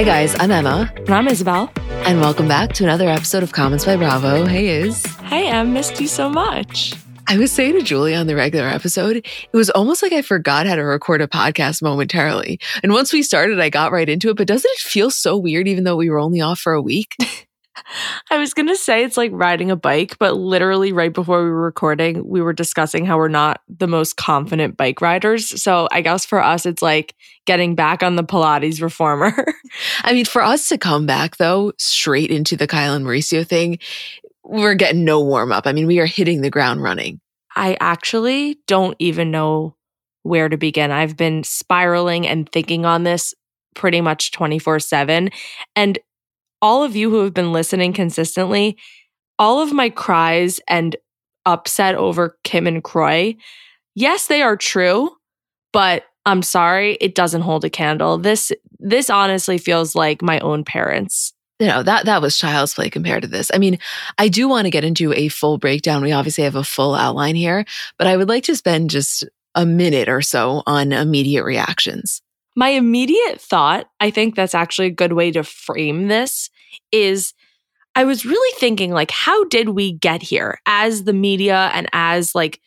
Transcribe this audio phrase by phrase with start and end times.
[0.00, 0.34] Hi, guys.
[0.40, 0.90] I'm Emma.
[0.96, 1.70] And I'm Isabel.
[2.06, 4.46] And welcome back to another episode of Comments by Bravo.
[4.46, 5.04] Hey, Iz.
[5.24, 5.74] Hey, Em.
[5.74, 6.94] Missed you so much.
[7.28, 10.66] I was saying to Julie on the regular episode, it was almost like I forgot
[10.66, 12.58] how to record a podcast momentarily.
[12.82, 14.38] And once we started, I got right into it.
[14.38, 17.14] But doesn't it feel so weird, even though we were only off for a week?
[18.30, 21.50] I was going to say it's like riding a bike, but literally right before we
[21.50, 25.62] were recording, we were discussing how we're not the most confident bike riders.
[25.62, 27.14] So I guess for us, it's like
[27.46, 29.32] getting back on the Pilates reformer.
[30.02, 33.78] I mean, for us to come back though, straight into the Kyle and Mauricio thing,
[34.44, 35.66] we're getting no warm up.
[35.66, 37.20] I mean, we are hitting the ground running.
[37.56, 39.76] I actually don't even know
[40.22, 40.90] where to begin.
[40.90, 43.34] I've been spiraling and thinking on this
[43.74, 45.30] pretty much 24 7.
[45.76, 45.98] And
[46.62, 48.76] all of you who have been listening consistently,
[49.38, 50.96] all of my cries and
[51.46, 53.36] upset over Kim and Kroy,
[53.94, 55.10] yes, they are true,
[55.72, 58.18] but I'm sorry, it doesn't hold a candle.
[58.18, 61.32] This this honestly feels like my own parents.
[61.58, 63.50] You know, that that was child's play compared to this.
[63.52, 63.78] I mean,
[64.16, 66.02] I do want to get into a full breakdown.
[66.02, 67.64] We obviously have a full outline here,
[67.98, 69.24] but I would like to spend just
[69.54, 72.22] a minute or so on immediate reactions.
[72.60, 76.50] My immediate thought, I think that's actually a good way to frame this,
[76.92, 77.32] is
[77.94, 82.34] I was really thinking, like, how did we get here as the media and as
[82.34, 82.60] like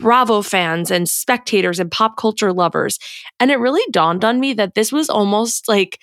[0.00, 2.98] Bravo fans and spectators and pop culture lovers?
[3.38, 6.00] And it really dawned on me that this was almost like,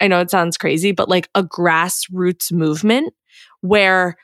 [0.00, 3.12] I know it sounds crazy, but like a grassroots movement
[3.60, 4.14] where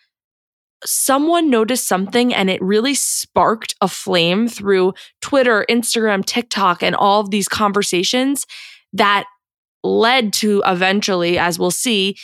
[0.85, 7.21] someone noticed something and it really sparked a flame through Twitter, Instagram, TikTok, and all
[7.21, 8.47] of these conversations
[8.93, 9.25] that
[9.83, 12.17] led to eventually, as we'll see,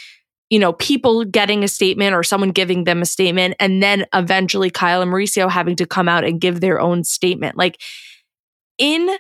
[0.51, 4.71] you know, people getting a statement or someone giving them a statement, and then eventually
[4.71, 7.57] Kyle and Mauricio having to come out and give their own statement.
[7.57, 7.81] Like
[8.79, 9.17] in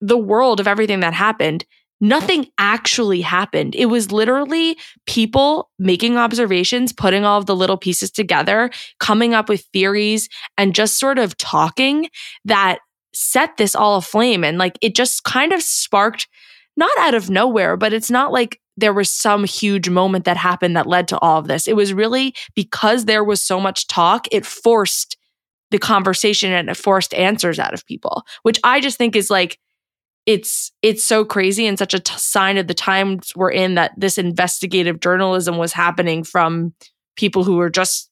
[0.00, 1.64] the world of everything that happened,
[2.02, 3.74] nothing actually happened.
[3.74, 4.76] It was literally
[5.06, 8.70] people making observations, putting all of the little pieces together,
[9.00, 12.10] coming up with theories, and just sort of talking
[12.44, 12.80] that
[13.14, 14.44] set this all aflame.
[14.44, 16.28] And like it just kind of sparked,
[16.76, 20.76] not out of nowhere, but it's not like there was some huge moment that happened
[20.76, 21.68] that led to all of this.
[21.68, 25.16] It was really because there was so much talk, it forced
[25.70, 29.58] the conversation and it forced answers out of people, which I just think is like,
[30.26, 33.92] it's it's so crazy and such a t- sign of the times we're in that
[33.96, 36.74] this investigative journalism was happening from
[37.16, 38.10] people who were just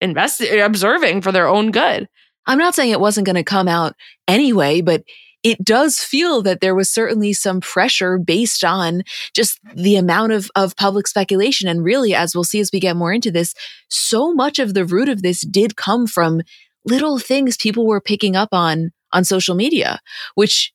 [0.00, 2.08] investing observing for their own good.
[2.46, 3.94] I'm not saying it wasn't going to come out
[4.26, 5.02] anyway, but
[5.42, 9.02] it does feel that there was certainly some pressure based on
[9.34, 11.68] just the amount of, of public speculation.
[11.68, 13.54] And really, as we'll see as we get more into this,
[13.88, 16.42] so much of the root of this did come from
[16.84, 19.98] little things people were picking up on on social media,
[20.34, 20.72] which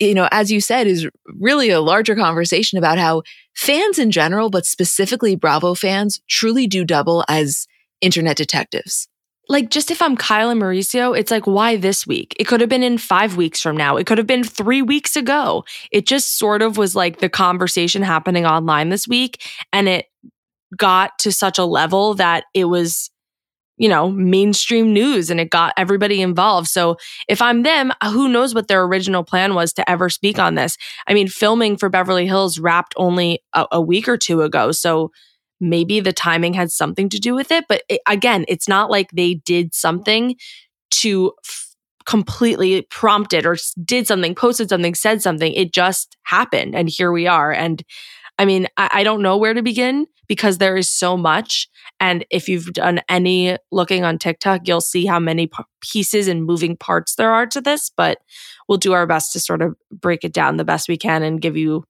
[0.00, 1.08] you know, as you said, is
[1.38, 3.22] really a larger conversation about how
[3.54, 7.66] fans in general, but specifically Bravo fans, truly do double as
[8.00, 9.08] internet detectives.
[9.48, 12.34] Like, just if I'm Kyle and Mauricio, it's like, why this week?
[12.38, 13.96] It could have been in five weeks from now.
[13.96, 15.64] It could have been three weeks ago.
[15.90, 19.42] It just sort of was like the conversation happening online this week.
[19.72, 20.06] And it
[20.76, 23.10] got to such a level that it was
[23.82, 26.68] you know, mainstream news and it got everybody involved.
[26.68, 30.38] So if I'm them, uh, who knows what their original plan was to ever speak
[30.38, 30.78] on this?
[31.08, 34.70] I mean, filming for Beverly Hills wrapped only a, a week or two ago.
[34.70, 35.10] So
[35.60, 37.64] maybe the timing had something to do with it.
[37.68, 40.36] But it, again, it's not like they did something
[40.92, 41.74] to f-
[42.06, 42.86] completely
[43.32, 45.52] it or did something, posted something, said something.
[45.54, 46.76] It just happened.
[46.76, 47.50] And here we are.
[47.50, 47.82] And
[48.38, 51.68] I mean, I, I, don't know where to begin because there is so much.
[52.00, 56.76] And if you've done any looking on TikTok, you'll see how many pieces and moving
[56.76, 57.90] parts there are to this.
[57.96, 58.18] But
[58.68, 61.40] we'll do our best to sort of break it down the best we can and
[61.40, 61.84] give you,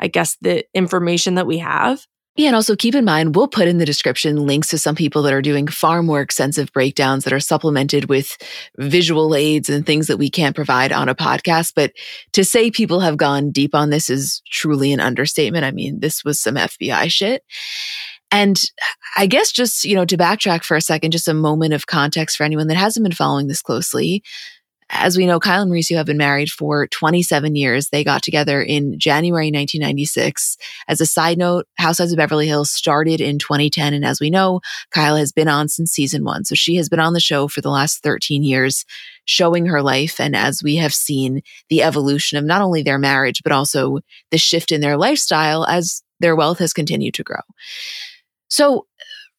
[0.00, 2.06] I guess, the information that we have.
[2.36, 5.22] Yeah, and also keep in mind, we'll put in the description links to some people
[5.22, 8.36] that are doing far more extensive breakdowns that are supplemented with
[8.76, 11.72] visual aids and things that we can't provide on a podcast.
[11.74, 11.92] But
[12.34, 15.64] to say people have gone deep on this is truly an understatement.
[15.64, 17.42] I mean, this was some FBI shit.
[18.30, 18.60] And
[19.16, 22.36] I guess just, you know, to backtrack for a second, just a moment of context
[22.36, 24.22] for anyone that hasn't been following this closely.
[24.90, 27.88] As we know, Kyle and Mauricio have been married for 27 years.
[27.88, 30.56] They got together in January 1996.
[30.86, 33.94] As a side note, Housewives of Beverly Hills started in 2010.
[33.94, 34.60] And as we know,
[34.92, 36.44] Kyle has been on since season one.
[36.44, 38.84] So she has been on the show for the last 13 years,
[39.24, 40.20] showing her life.
[40.20, 43.98] And as we have seen the evolution of not only their marriage, but also
[44.30, 47.40] the shift in their lifestyle as their wealth has continued to grow.
[48.48, 48.86] So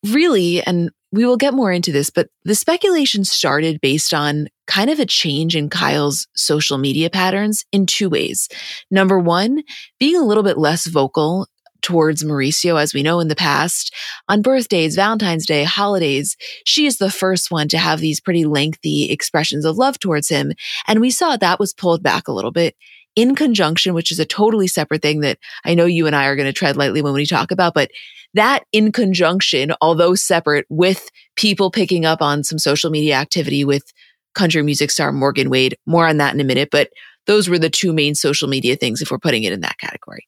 [0.03, 4.89] really, and we will get more into this, but the speculation started based on kind
[4.89, 8.50] of a change in Kyle's social media patterns in two ways.
[8.92, 9.63] Number one,
[10.00, 11.48] being a little bit less vocal
[11.81, 13.94] towards Mauricio, as we know in the past.
[14.27, 19.10] On birthdays, Valentine's Day, holidays, she is the first one to have these pretty lengthy
[19.10, 20.51] expressions of love towards him.
[20.88, 22.75] And we saw that was pulled back a little bit
[23.17, 26.35] in conjunction, which is a totally separate thing that I know you and I are
[26.35, 27.91] going to tread lightly when we talk about, but
[28.35, 33.91] that in conjunction, although separate with people picking up on some social media activity with
[34.35, 35.75] country music star Morgan Wade.
[35.85, 36.91] More on that in a minute, but
[37.25, 40.27] those were the two main social media things if we're putting it in that category.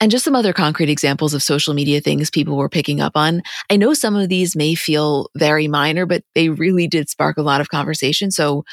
[0.00, 3.42] And just some other concrete examples of social media things people were picking up on.
[3.70, 7.42] I know some of these may feel very minor, but they really did spark a
[7.42, 8.30] lot of conversation.
[8.30, 8.64] So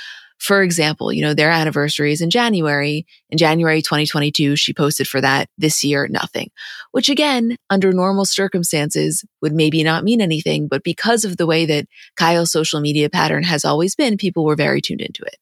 [0.42, 3.06] for example, you know, their anniversary is in January.
[3.30, 5.48] In January 2022, she posted for that.
[5.60, 6.50] This year, nothing,
[6.94, 10.68] which again, under normal circumstances would maybe not mean anything.
[10.68, 11.86] But because of the way that
[12.18, 15.38] Kyle's social media pattern has always been, people were very tuned into it.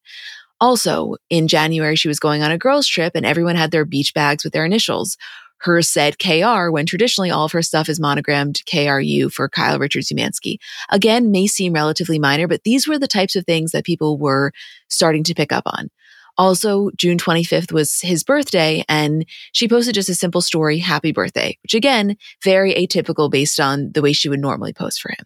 [0.60, 4.14] Also, in January, she was going on a girls' trip and everyone had their beach
[4.14, 5.16] bags with their initials
[5.62, 10.12] her said KR when traditionally all of her stuff is monogrammed KRU for Kyle Richards
[10.12, 10.58] Umansky.
[10.90, 14.52] Again, may seem relatively minor, but these were the types of things that people were
[14.88, 15.90] starting to pick up on.
[16.38, 21.58] Also, June 25th was his birthday, and she posted just a simple story, happy birthday,
[21.64, 25.26] which again, very atypical based on the way she would normally post for him.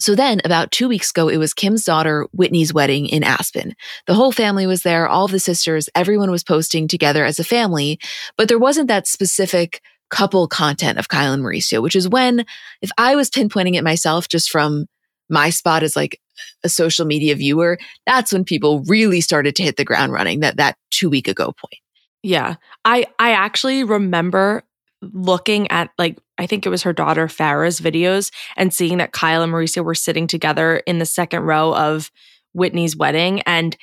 [0.00, 3.74] So then, about two weeks ago, it was Kim's daughter, Whitney's wedding in Aspen.
[4.06, 7.98] The whole family was there, all the sisters, everyone was posting together as a family,
[8.36, 9.80] but there wasn't that specific
[10.10, 12.44] couple content of Kyle and Mauricio, which is when,
[12.82, 14.86] if I was pinpointing it myself just from
[15.28, 16.20] my spot as like
[16.62, 20.56] a social media viewer, that's when people really started to hit the ground running, that,
[20.56, 21.80] that two week ago point.
[22.22, 22.56] Yeah.
[22.84, 24.64] I, I actually remember
[25.12, 29.42] looking at like I think it was her daughter Farrah's videos and seeing that Kyle
[29.42, 32.10] and Mauricio were sitting together in the second row of
[32.52, 33.40] Whitney's wedding.
[33.42, 33.76] And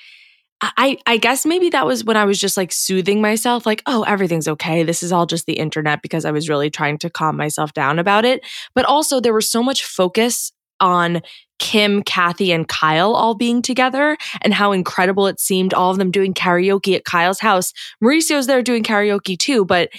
[0.62, 4.04] I I guess maybe that was when I was just like soothing myself like oh
[4.04, 4.84] everything's okay.
[4.84, 8.00] This is all just the internet because I was really trying to calm myself down
[8.00, 8.46] about it.
[8.76, 11.22] But also there was so much focus on
[11.62, 16.10] Kim, Kathy, and Kyle all being together and how incredible it seemed, all of them
[16.10, 17.72] doing karaoke at Kyle's house.
[18.04, 19.90] Mauricio's there doing karaoke too, but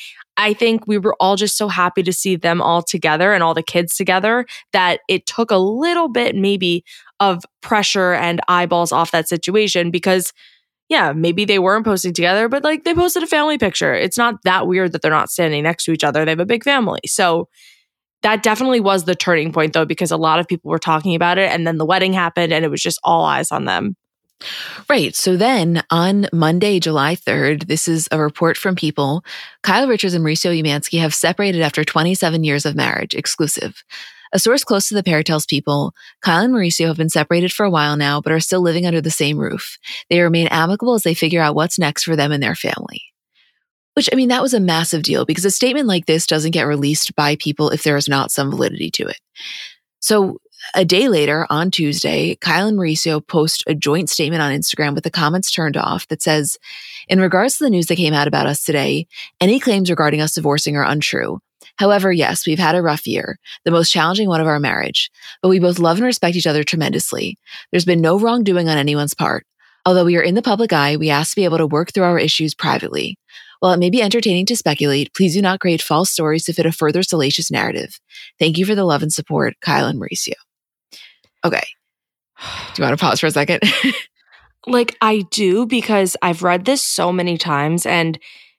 [0.43, 3.55] I think we were all just so happy to see them all together and all
[3.55, 6.85] the kids together that it took a little bit maybe
[7.21, 10.33] of pressure and eyeballs off that situation because
[10.89, 13.95] yeah, maybe they weren't posting together, but like they posted a family picture.
[13.95, 16.25] It's not that weird that they're not standing next to each other.
[16.25, 17.01] They have a big family.
[17.07, 17.49] So
[18.23, 21.39] that definitely was the turning point though, because a lot of people were talking about
[21.39, 23.95] it and then the wedding happened and it was just all eyes on them.
[24.89, 25.15] Right.
[25.15, 29.25] So then on Monday, July 3rd, this is a report from People.
[29.63, 33.83] Kyle Richards and Mauricio Umansky have separated after 27 years of marriage, exclusive.
[34.33, 37.65] A source close to the pair tells People Kyle and Mauricio have been separated for
[37.65, 39.79] a while now, but are still living under the same roof.
[40.09, 43.03] They remain amicable as they figure out what's next for them and their family.
[43.95, 46.67] Which, I mean, that was a massive deal because a statement like this doesn't get
[46.67, 49.21] released by people if there is not some validity to it.
[50.01, 50.39] So
[50.75, 55.05] a day later, on Tuesday, Kyle and Mauricio post a joint statement on Instagram with
[55.05, 56.59] the comments turned off that says,
[57.09, 59.07] In regards to the news that came out about us today,
[59.41, 61.41] any claims regarding us divorcing are untrue.
[61.77, 65.11] However, yes, we've had a rough year, the most challenging one of our marriage,
[65.43, 67.39] but we both love and respect each other tremendously.
[67.71, 69.47] There's been no wrongdoing on anyone's part.
[69.85, 72.05] Although we are in the public eye, we ask to be able to work through
[72.05, 73.19] our issues privately.
[73.59, 76.67] While it may be entertaining to speculate, please do not create false stories to fit
[76.67, 77.99] a further salacious narrative.
[78.39, 80.35] Thank you for the love and support, Kyle and Mauricio.
[81.45, 81.63] Okay.
[82.75, 83.63] Do you want to pause for a second?
[84.67, 87.85] Like, I do because I've read this so many times.
[87.85, 88.19] And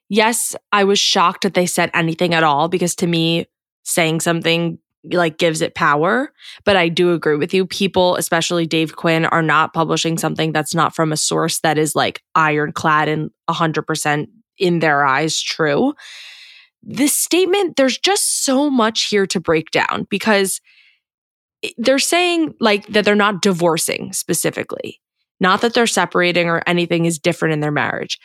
[0.09, 3.45] yes, I was shocked that they said anything at all because to me,
[3.83, 4.79] saying something
[5.11, 6.31] like gives it power.
[6.65, 7.65] But I do agree with you.
[7.65, 11.95] People, especially Dave Quinn, are not publishing something that's not from a source that is
[11.95, 15.93] like ironclad and 100% in their eyes true.
[16.81, 20.59] This statement, there's just so much here to break down because
[21.77, 25.01] they're saying like that they're not divorcing specifically,
[25.39, 28.19] not that they're separating or anything is different in their marriage.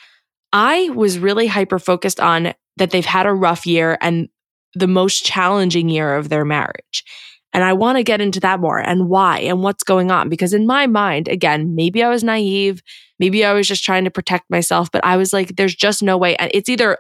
[0.53, 4.29] I was really hyper focused on that they've had a rough year and
[4.75, 7.05] the most challenging year of their marriage.
[7.53, 10.29] And I want to get into that more and why and what's going on.
[10.29, 12.83] Because in my mind, again, maybe I was naive.
[13.19, 16.17] Maybe I was just trying to protect myself, but I was like, there's just no
[16.17, 16.37] way.
[16.37, 16.99] And it's either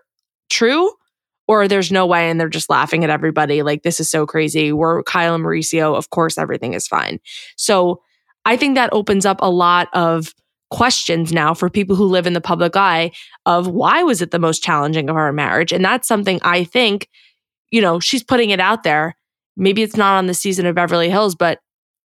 [0.50, 0.90] true
[1.49, 2.31] or there's no way.
[2.31, 3.62] And they're just laughing at everybody.
[3.62, 4.73] Like, this is so crazy.
[4.73, 5.97] We're Kyle and Mauricio.
[5.97, 7.19] Of course, everything is fine.
[7.57, 8.02] So
[8.45, 10.35] I think that opens up a lot of
[10.71, 13.11] questions now for people who live in the public eye
[13.47, 15.73] of why was it the most challenging of our marriage?
[15.73, 17.09] And that's something I think
[17.71, 19.17] you know, she's putting it out there.
[19.57, 21.59] Maybe it's not on the season of Beverly Hills, but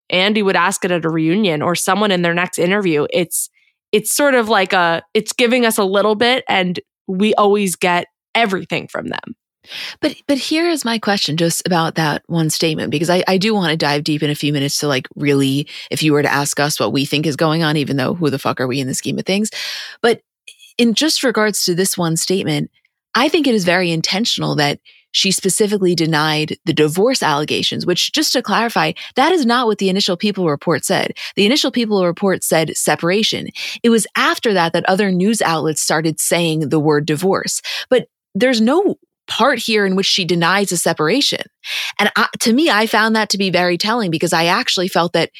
[0.09, 3.07] Andy would ask it at a reunion or someone in their next interview.
[3.11, 3.49] It's
[3.91, 8.07] it's sort of like a it's giving us a little bit and we always get
[8.37, 9.35] everything from them.
[9.99, 13.53] But but here is my question just about that one statement because I, I do
[13.53, 16.31] want to dive deep in a few minutes to like really if you were to
[16.31, 18.79] ask us what we think is going on, even though who the fuck are we
[18.79, 19.49] in the scheme of things.
[20.01, 20.21] But
[20.77, 22.71] in just regards to this one statement,
[23.13, 24.79] I think it is very intentional that
[25.11, 29.89] she specifically denied the divorce allegations, which just to clarify, that is not what the
[29.89, 31.13] initial people report said.
[31.35, 33.47] The initial people report said separation.
[33.81, 37.61] It was after that that other news outlets started saying the word divorce.
[37.89, 38.95] But there's no
[39.27, 41.41] part here in which she denies a separation.
[41.99, 45.13] And I, to me, I found that to be very telling because I actually felt
[45.13, 45.31] that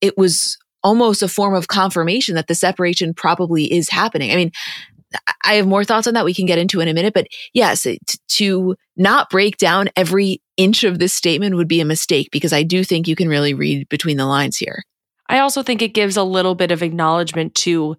[0.00, 4.30] it was almost a form of confirmation that the separation probably is happening.
[4.30, 4.52] I mean,
[5.44, 7.14] I have more thoughts on that we can get into in a minute.
[7.14, 7.86] But yes,
[8.28, 12.62] to not break down every inch of this statement would be a mistake because I
[12.62, 14.82] do think you can really read between the lines here.
[15.28, 17.96] I also think it gives a little bit of acknowledgement to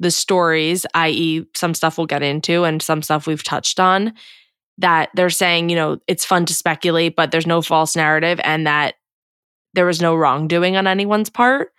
[0.00, 4.14] the stories, i.e., some stuff we'll get into and some stuff we've touched on,
[4.78, 8.66] that they're saying, you know, it's fun to speculate, but there's no false narrative and
[8.66, 8.94] that
[9.74, 11.70] there was no wrongdoing on anyone's part.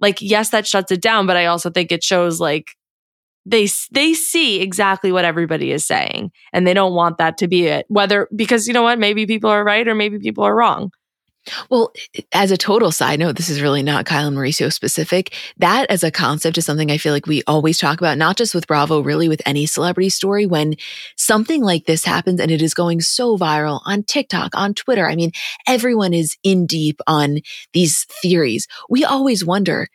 [0.00, 2.68] Like, yes, that shuts it down, but I also think it shows like
[3.46, 7.66] they they see exactly what everybody is saying and they don't want that to be
[7.66, 10.90] it whether because you know what maybe people are right or maybe people are wrong
[11.70, 11.92] well,
[12.32, 15.34] as a total side note, this is really not Kyle and Mauricio specific.
[15.58, 18.54] That as a concept is something I feel like we always talk about, not just
[18.54, 20.46] with Bravo, really with any celebrity story.
[20.46, 20.76] When
[21.16, 25.16] something like this happens and it is going so viral on TikTok, on Twitter, I
[25.16, 25.32] mean,
[25.66, 27.40] everyone is in deep on
[27.72, 28.66] these theories.
[28.88, 29.88] We always wonder,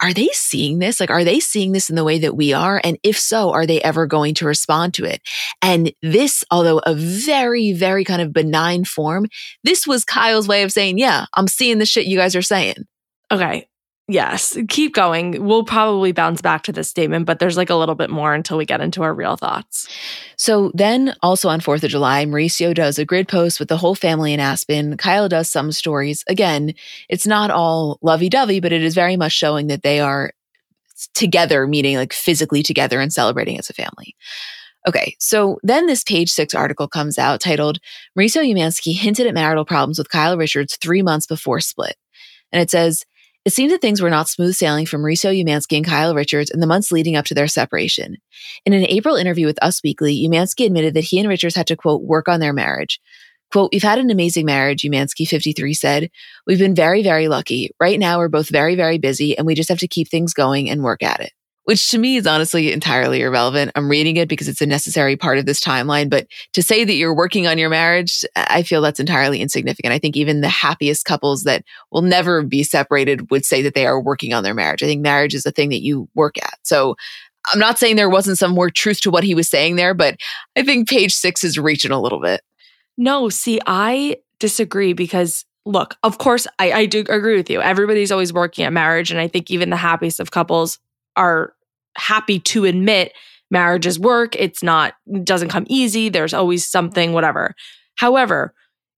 [0.00, 1.00] are they seeing this?
[1.00, 2.80] Like, are they seeing this in the way that we are?
[2.84, 5.20] And if so, are they ever going to respond to it?
[5.60, 9.26] And this, although a very, very kind of benign form,
[9.64, 12.76] this was Kyle's way of saying, yeah, I'm seeing the shit you guys are saying.
[13.30, 13.68] Okay.
[14.10, 15.44] Yes, keep going.
[15.44, 18.56] We'll probably bounce back to this statement, but there's like a little bit more until
[18.56, 19.86] we get into our real thoughts.
[20.38, 23.94] So then, also on 4th of July, Mauricio does a grid post with the whole
[23.94, 24.96] family in Aspen.
[24.96, 26.24] Kyle does some stories.
[26.26, 26.72] Again,
[27.10, 30.32] it's not all lovey dovey, but it is very much showing that they are
[31.14, 34.16] together, meaning like physically together and celebrating as a family.
[34.88, 37.78] Okay, so then this page six article comes out titled
[38.18, 41.96] Mauricio Umansky hinted at marital problems with Kyle Richards three months before split.
[42.52, 43.04] And it says,
[43.48, 46.60] it seemed that things were not smooth sailing for Mauricio Umansky and Kyle Richards in
[46.60, 48.18] the months leading up to their separation.
[48.66, 51.74] In an April interview with Us Weekly, Umansky admitted that he and Richards had to,
[51.74, 53.00] quote, work on their marriage.
[53.50, 56.10] Quote, we've had an amazing marriage, Umansky 53 said.
[56.46, 57.70] We've been very, very lucky.
[57.80, 60.68] Right now, we're both very, very busy and we just have to keep things going
[60.68, 61.32] and work at it
[61.68, 63.70] which to me is honestly entirely irrelevant.
[63.74, 66.08] I'm reading it because it's a necessary part of this timeline.
[66.08, 69.92] But to say that you're working on your marriage, I feel that's entirely insignificant.
[69.92, 73.86] I think even the happiest couples that will never be separated would say that they
[73.86, 74.82] are working on their marriage.
[74.82, 76.54] I think marriage is a thing that you work at.
[76.62, 76.96] So
[77.52, 80.16] I'm not saying there wasn't some more truth to what he was saying there, but
[80.56, 82.40] I think page six is reaching a little bit.
[82.96, 87.60] No, see, I disagree because look, of course, I, I do agree with you.
[87.60, 89.10] Everybody's always working at marriage.
[89.10, 90.78] And I think even the happiest of couples
[91.14, 91.52] are
[91.98, 93.12] happy to admit
[93.50, 94.36] marriage is work.
[94.36, 96.08] It's not, it doesn't come easy.
[96.08, 97.54] There's always something, whatever.
[97.96, 98.54] However,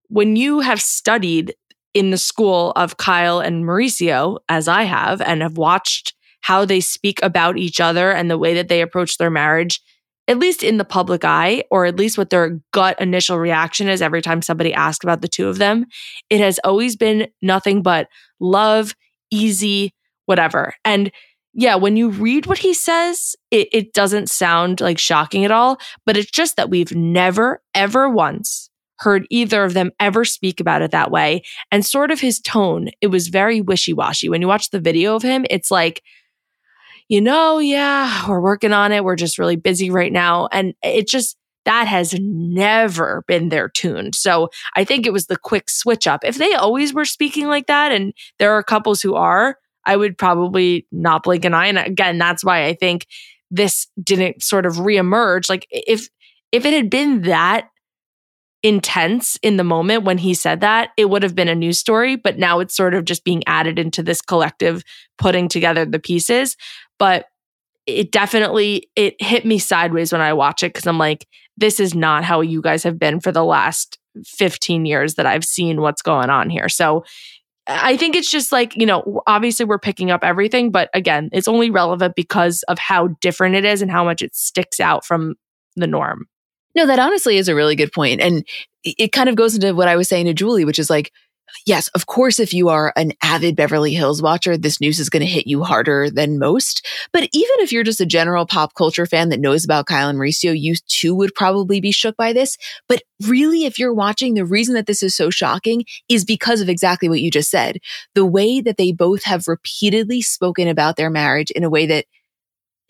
[0.08, 1.54] when you have studied
[1.94, 6.80] in the school of Kyle and Mauricio, as I have, and have watched how they
[6.80, 9.80] speak about each other and the way that they approach their marriage,
[10.28, 14.00] at least in the public eye, or at least what their gut initial reaction is
[14.00, 15.86] every time somebody asks about the two of them,
[16.28, 18.94] it has always been nothing but love,
[19.30, 19.92] easy,
[20.26, 20.74] whatever.
[20.84, 21.10] And
[21.52, 25.78] yeah, when you read what he says, it, it doesn't sound like shocking at all,
[26.06, 30.82] but it's just that we've never, ever once heard either of them ever speak about
[30.82, 31.42] it that way.
[31.72, 34.28] And sort of his tone, it was very wishy washy.
[34.28, 36.02] When you watch the video of him, it's like,
[37.08, 39.02] you know, yeah, we're working on it.
[39.02, 40.48] We're just really busy right now.
[40.52, 44.12] And it just, that has never been their tune.
[44.12, 46.24] So I think it was the quick switch up.
[46.24, 49.56] If they always were speaking like that, and there are couples who are,
[49.90, 51.66] I would probably not blink an eye.
[51.66, 53.06] And again, that's why I think
[53.50, 55.48] this didn't sort of reemerge.
[55.48, 56.08] Like if
[56.52, 57.68] if it had been that
[58.62, 62.14] intense in the moment when he said that, it would have been a news story.
[62.14, 64.84] But now it's sort of just being added into this collective
[65.18, 66.56] putting together the pieces.
[66.96, 67.26] But
[67.86, 71.96] it definitely it hit me sideways when I watch it because I'm like, this is
[71.96, 76.02] not how you guys have been for the last 15 years that I've seen what's
[76.02, 76.68] going on here.
[76.68, 77.02] So
[77.70, 81.48] I think it's just like, you know, obviously we're picking up everything, but again, it's
[81.48, 85.34] only relevant because of how different it is and how much it sticks out from
[85.76, 86.26] the norm.
[86.74, 88.20] No, that honestly is a really good point.
[88.20, 88.46] And
[88.82, 91.12] it kind of goes into what I was saying to Julie, which is like,
[91.66, 95.20] yes, of course, if you are an avid Beverly Hills watcher, this news is going
[95.20, 96.86] to hit you harder than most.
[97.12, 100.18] But even if you're just a general pop culture fan that knows about Kyle and
[100.18, 102.56] Mauricio, you too would probably be shook by this.
[102.88, 106.68] But really, if you're watching, the reason that this is so shocking is because of
[106.68, 107.78] exactly what you just said.
[108.14, 112.06] The way that they both have repeatedly spoken about their marriage in a way that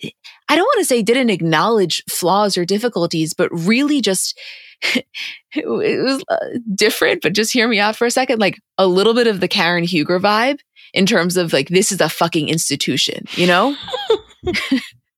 [0.02, 0.10] eh,
[0.48, 4.38] I don't want to say didn't acknowledge flaws or difficulties, but really just
[5.54, 6.36] it was uh,
[6.74, 8.38] different, but just hear me out for a second.
[8.38, 10.60] Like a little bit of the Karen Huger vibe
[10.92, 13.76] in terms of like, this is a fucking institution, you know?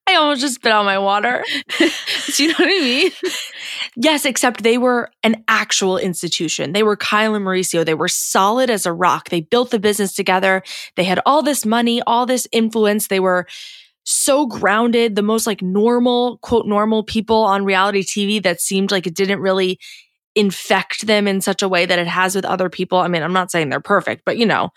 [0.09, 1.45] I almost just spit out my water.
[1.78, 3.12] Do you know what I mean?
[3.97, 6.73] yes, except they were an actual institution.
[6.73, 7.85] They were Kyle and Mauricio.
[7.85, 9.28] They were solid as a rock.
[9.28, 10.62] They built the business together.
[10.97, 13.07] They had all this money, all this influence.
[13.07, 13.47] They were
[14.04, 19.06] so grounded, the most like normal, quote, normal people on reality TV that seemed like
[19.06, 19.78] it didn't really
[20.35, 22.98] infect them in such a way that it has with other people.
[22.98, 24.70] I mean, I'm not saying they're perfect, but you know,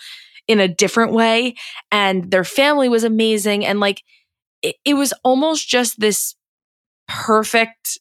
[0.48, 1.56] in a different way.
[1.92, 3.66] And their family was amazing.
[3.66, 4.04] And like,
[4.62, 6.36] it, it was almost just this
[7.08, 8.00] perfect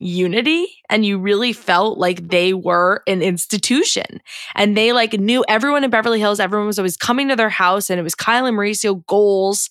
[0.00, 4.20] unity and you really felt like they were an institution
[4.54, 7.90] and they like knew everyone in Beverly Hills everyone was always coming to their house
[7.90, 9.68] and it was Kyle and Mauricio goals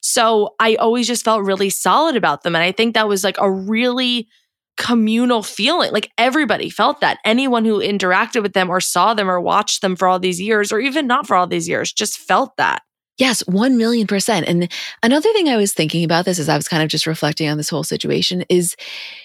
[0.00, 3.36] so I always just felt really solid about them and I think that was like
[3.38, 4.28] a really
[4.76, 9.40] communal feeling like everybody felt that anyone who interacted with them or saw them or
[9.40, 12.56] watched them for all these years or even not for all these years just felt
[12.56, 12.82] that
[13.20, 14.48] Yes, 1 million percent.
[14.48, 17.50] And another thing I was thinking about this as I was kind of just reflecting
[17.50, 18.76] on this whole situation is,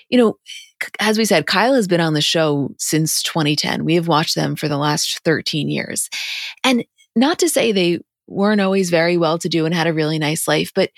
[0.09, 0.37] you know,
[0.99, 3.85] as we said, Kyle has been on the show since 2010.
[3.85, 6.09] We have watched them for the last 13 years.
[6.61, 6.83] And
[7.15, 10.47] not to say they weren't always very well to do and had a really nice
[10.47, 10.91] life, but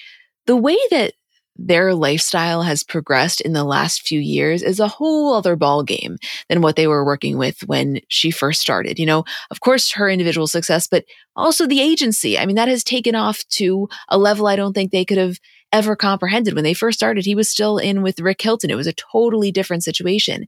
[0.46, 1.14] the way that
[1.58, 6.18] their lifestyle has progressed in the last few years is a whole other ball game
[6.50, 9.00] than what they were working with when she first started.
[9.00, 11.04] You know, of course, her individual success, but
[11.36, 12.38] also the agency.
[12.38, 15.40] I mean, that has taken off to a level I don't think they could have
[15.72, 16.54] ever comprehended.
[16.54, 18.70] When they first started, he was still in with Rick Hilton.
[18.70, 20.46] It was a totally different situation.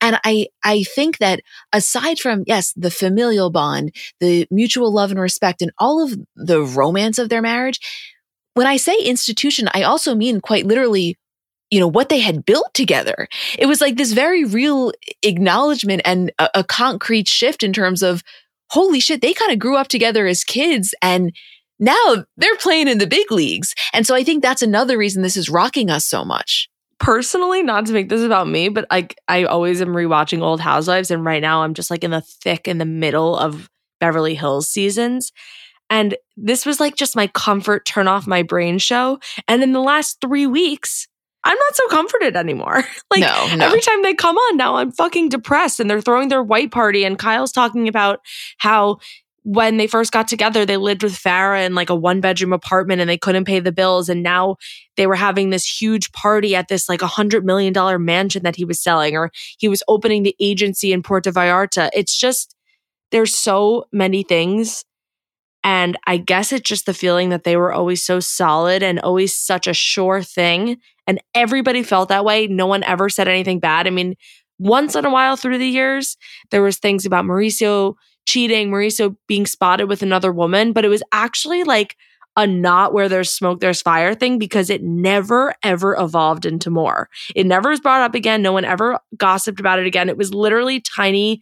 [0.00, 1.40] And I, I think that
[1.72, 6.62] aside from, yes, the familial bond, the mutual love and respect, and all of the
[6.62, 7.80] romance of their marriage,
[8.54, 11.16] when I say institution, I also mean quite literally
[11.70, 13.26] you know what they had built together
[13.58, 18.22] it was like this very real acknowledgement and a, a concrete shift in terms of
[18.68, 21.32] holy shit they kind of grew up together as kids and
[21.82, 25.36] now they're playing in the big leagues and so i think that's another reason this
[25.36, 26.68] is rocking us so much
[26.98, 31.10] personally not to make this about me but like i always am rewatching old housewives
[31.10, 33.68] and right now i'm just like in the thick in the middle of
[34.00, 35.32] beverly hills seasons
[35.92, 39.18] and this was like just my comfort turn off my brain show.
[39.46, 41.06] And in the last three weeks,
[41.44, 42.76] I'm not so comforted anymore.
[43.10, 43.66] like no, no.
[43.66, 47.04] every time they come on now, I'm fucking depressed and they're throwing their white party.
[47.04, 48.20] And Kyle's talking about
[48.56, 49.00] how
[49.44, 53.00] when they first got together, they lived with Farrah in like a one bedroom apartment
[53.00, 54.08] and they couldn't pay the bills.
[54.08, 54.56] And now
[54.96, 58.56] they were having this huge party at this like a hundred million dollar mansion that
[58.56, 61.90] he was selling, or he was opening the agency in Puerto Vallarta.
[61.92, 62.54] It's just,
[63.10, 64.84] there's so many things
[65.64, 69.36] and I guess it's just the feeling that they were always so solid and always
[69.36, 70.78] such a sure thing.
[71.06, 72.46] And everybody felt that way.
[72.46, 73.86] No one ever said anything bad.
[73.86, 74.16] I mean,
[74.58, 76.16] once in a while through the years,
[76.50, 77.94] there was things about Mauricio
[78.26, 81.96] cheating, Mauricio being spotted with another woman, but it was actually like
[82.36, 87.08] a not where there's smoke, there's fire thing because it never ever evolved into more.
[87.34, 88.40] It never was brought up again.
[88.40, 90.08] No one ever gossiped about it again.
[90.08, 91.40] It was literally tiny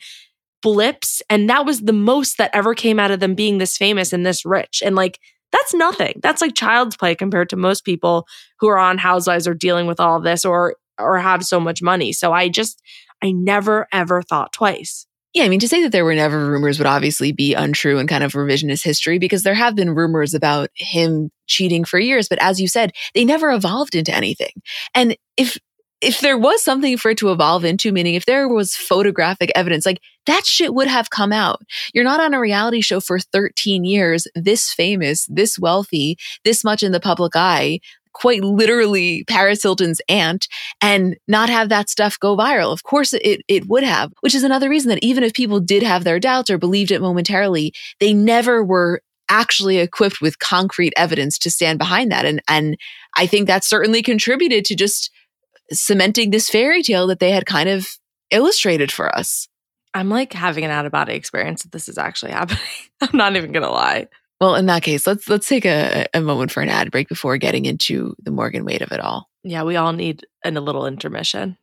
[0.63, 1.23] blips.
[1.31, 4.27] And that was the most that ever came out of them being this famous and
[4.27, 4.83] this rich.
[4.85, 5.21] And like,
[5.53, 6.21] That's nothing.
[6.23, 8.27] That's like child's play compared to most people
[8.59, 12.13] who are on housewives or dealing with all this or or have so much money.
[12.13, 12.83] So I just
[13.23, 15.07] I never ever thought twice.
[15.33, 18.09] Yeah, I mean, to say that there were never rumors would obviously be untrue and
[18.09, 22.29] kind of revisionist history because there have been rumors about him cheating for years.
[22.29, 24.53] But as you said, they never evolved into anything.
[24.95, 25.57] And if
[26.01, 29.85] if there was something for it to evolve into, meaning if there was photographic evidence,
[29.85, 31.61] like that shit would have come out.
[31.93, 36.83] You're not on a reality show for 13 years, this famous, this wealthy, this much
[36.83, 37.81] in the public eye,
[38.13, 40.49] quite literally Paris Hilton's aunt
[40.81, 42.73] and not have that stuff go viral.
[42.73, 45.83] Of course it, it would have, which is another reason that even if people did
[45.83, 51.39] have their doubts or believed it momentarily, they never were actually equipped with concrete evidence
[51.39, 52.25] to stand behind that.
[52.25, 52.77] And, and
[53.17, 55.11] I think that certainly contributed to just
[55.73, 57.89] cementing this fairy tale that they had kind of
[58.31, 59.49] illustrated for us.
[59.95, 62.61] I'm like having an out of body experience that this is actually happening.
[63.01, 64.07] I'm not even going to lie.
[64.41, 67.37] Well, in that case, let's let's take a, a moment for an ad break before
[67.37, 69.29] getting into the Morgan Wade of it all.
[69.43, 71.59] Yeah, we all need an, a little intermission.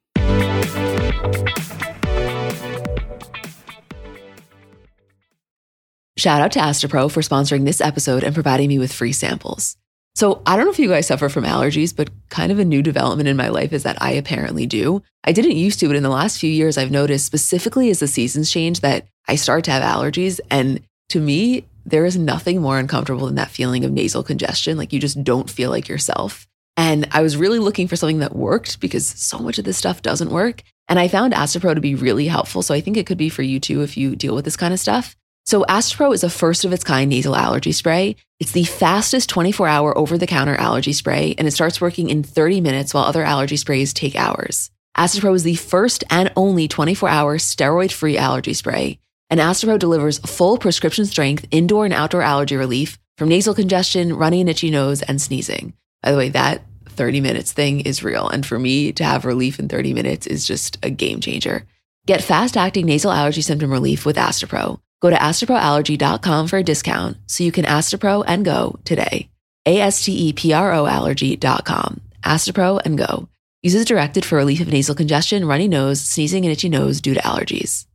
[6.17, 9.75] Shout out to Astepro for sponsoring this episode and providing me with free samples.
[10.15, 12.81] So, I don't know if you guys suffer from allergies, but kind of a new
[12.81, 15.03] development in my life is that I apparently do.
[15.23, 18.07] I didn't used to, but in the last few years, I've noticed specifically as the
[18.07, 20.39] seasons change that I start to have allergies.
[20.49, 24.77] And to me, there is nothing more uncomfortable than that feeling of nasal congestion.
[24.77, 26.45] Like you just don't feel like yourself.
[26.75, 30.01] And I was really looking for something that worked because so much of this stuff
[30.01, 30.63] doesn't work.
[30.89, 32.61] And I found Astepro to be really helpful.
[32.61, 34.73] So I think it could be for you too if you deal with this kind
[34.73, 35.15] of stuff.
[35.45, 38.17] So Astepro is a first of its kind nasal allergy spray.
[38.39, 42.21] It's the fastest 24 hour over the counter allergy spray, and it starts working in
[42.21, 44.71] 30 minutes while other allergy sprays take hours.
[44.97, 48.99] Astepro is the first and only 24 hour steroid free allergy spray.
[49.29, 54.41] And Astepro delivers full prescription strength indoor and outdoor allergy relief from nasal congestion, runny
[54.41, 55.73] and itchy nose, and sneezing.
[56.01, 58.27] By the way, that 30 minutes thing is real.
[58.29, 61.65] And for me to have relief in 30 minutes is just a game changer.
[62.05, 64.79] Get fast acting nasal allergy symptom relief with Astepro.
[65.01, 69.29] Go to asteproallergy.com for a discount so you can Astepro and go today.
[69.65, 72.01] A S T E P R O allergy.com.
[72.23, 73.27] Astepro and go.
[73.61, 77.19] Uses directed for relief of nasal congestion, runny nose, sneezing, and itchy nose due to
[77.21, 77.85] allergies.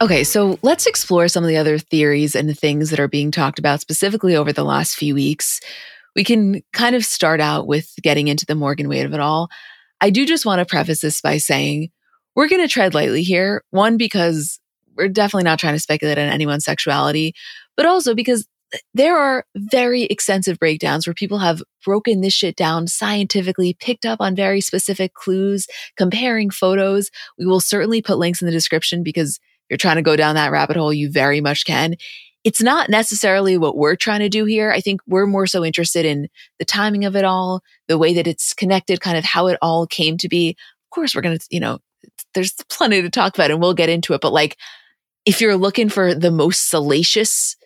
[0.00, 3.58] Okay, so let's explore some of the other theories and things that are being talked
[3.60, 5.60] about specifically over the last few weeks.
[6.16, 9.48] We can kind of start out with getting into the Morgan Wade of it all.
[10.00, 11.90] I do just want to preface this by saying
[12.34, 13.62] we're going to tread lightly here.
[13.70, 14.58] One, because
[14.96, 17.34] we're definitely not trying to speculate on anyone's sexuality,
[17.76, 18.46] but also because
[18.92, 24.20] there are very extensive breakdowns where people have broken this shit down scientifically, picked up
[24.20, 27.10] on very specific clues, comparing photos.
[27.38, 30.50] We will certainly put links in the description because you're trying to go down that
[30.50, 31.96] rabbit hole, you very much can.
[32.44, 34.70] It's not necessarily what we're trying to do here.
[34.70, 38.26] I think we're more so interested in the timing of it all, the way that
[38.26, 40.50] it's connected, kind of how it all came to be.
[40.50, 41.78] Of course, we're going to, you know,
[42.34, 44.20] there's plenty to talk about and we'll get into it.
[44.20, 44.58] But like,
[45.24, 47.56] if you're looking for the most salacious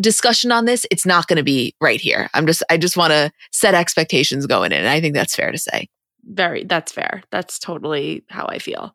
[0.00, 2.28] discussion on this, it's not going to be right here.
[2.34, 4.78] I'm just, I just want to set expectations going in.
[4.78, 5.88] And I think that's fair to say.
[6.24, 7.22] Very, that's fair.
[7.30, 8.94] That's totally how I feel.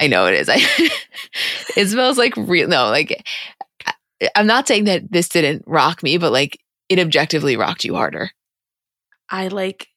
[0.00, 0.48] I know it is.
[0.48, 0.56] I,
[1.76, 3.24] it smells like real, no, like,
[4.34, 8.30] I'm not saying that this didn't rock me, but like it objectively rocked you harder.
[9.30, 9.88] I like,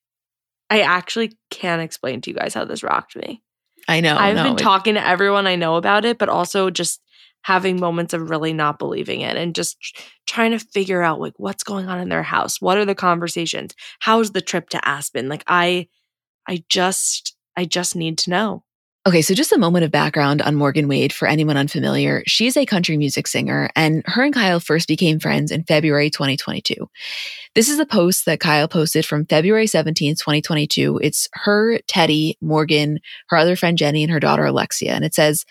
[0.70, 3.42] I actually can't explain to you guys how this rocked me.
[3.88, 4.18] I know.
[4.18, 7.02] I've no, been it, talking to everyone I know about it, but also just
[7.44, 9.78] having moments of really not believing it and just
[10.26, 12.60] trying to figure out like what's going on in their house.
[12.60, 13.74] What are the conversations?
[14.00, 15.30] How's the trip to Aspen?
[15.30, 15.88] Like I
[16.48, 18.64] I just I just need to know.
[19.08, 22.24] Okay, so just a moment of background on Morgan Wade for anyone unfamiliar.
[22.28, 26.90] She's a country music singer, and her and Kyle first became friends in February 2022.
[27.56, 31.00] This is a post that Kyle posted from February 17, 2022.
[31.02, 34.92] It's her, Teddi, Morgan, her other friend Jenny, and her daughter Alexia.
[34.92, 35.46] And it says,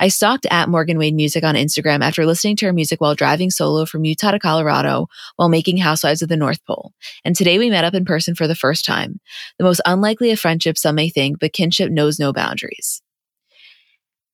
[0.00, 3.50] I stalked at Morgan Wade Music on Instagram after listening to her music while driving
[3.50, 6.92] solo from Utah to Colorado while making Housewives of the North Pole.
[7.22, 9.20] And today we met up in person for the first time.
[9.58, 13.02] The most unlikely of friendships, some may think, but kinship knows no boundaries.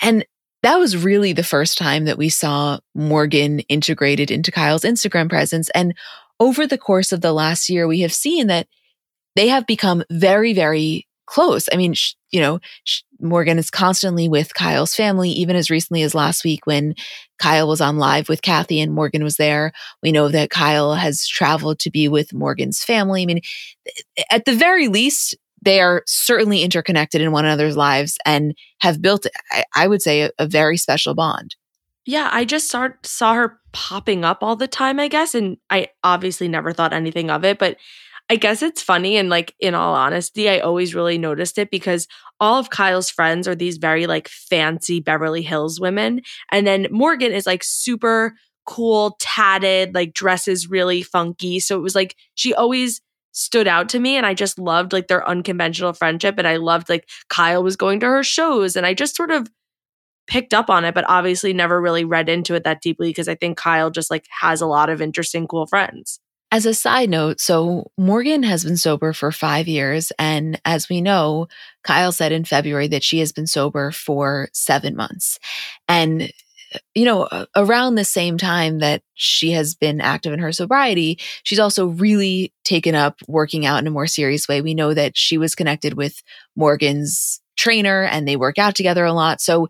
[0.00, 0.24] And
[0.62, 5.68] that was really the first time that we saw Morgan integrated into Kyle's Instagram presence.
[5.70, 5.94] And
[6.38, 8.68] over the course of the last year, we have seen that
[9.35, 11.68] they have become very, very close.
[11.72, 12.61] I mean, sh- you know,
[13.18, 16.94] Morgan is constantly with Kyle's family, even as recently as last week when
[17.38, 19.72] Kyle was on live with Kathy and Morgan was there.
[20.03, 23.22] We know that Kyle has traveled to be with Morgan's family.
[23.22, 23.40] I mean,
[24.31, 29.25] at the very least, they are certainly interconnected in one another's lives and have built,
[29.51, 31.57] I, I would say, a, a very special bond.
[32.05, 35.88] Yeah, I just saw saw her popping up all the time, I guess, and I
[36.05, 37.79] obviously never thought anything of it, but
[38.28, 42.08] I guess it's funny and like in all honesty, I always really noticed it because
[42.40, 47.32] all of Kyle's friends are these very like fancy Beverly Hills women and then Morgan
[47.32, 48.34] is like super
[48.66, 51.60] cool, tatted, like dresses really funky.
[51.60, 55.08] So it was like she always stood out to me and I just loved like
[55.08, 58.94] their unconventional friendship and I loved like Kyle was going to her shows and I
[58.94, 59.48] just sort of
[60.26, 63.36] picked up on it but obviously never really read into it that deeply because I
[63.36, 66.18] think Kyle just like has a lot of interesting cool friends.
[66.52, 70.12] As a side note, so Morgan has been sober for five years.
[70.18, 71.48] And as we know,
[71.82, 75.40] Kyle said in February that she has been sober for seven months.
[75.88, 76.30] And
[76.94, 81.59] you know, around the same time that she has been active in her sobriety, she's
[81.61, 84.61] also really taken up working out in a more serious way.
[84.61, 86.22] We know that she was connected with
[86.56, 89.40] Morgan's trainer and they work out together a lot.
[89.40, 89.68] So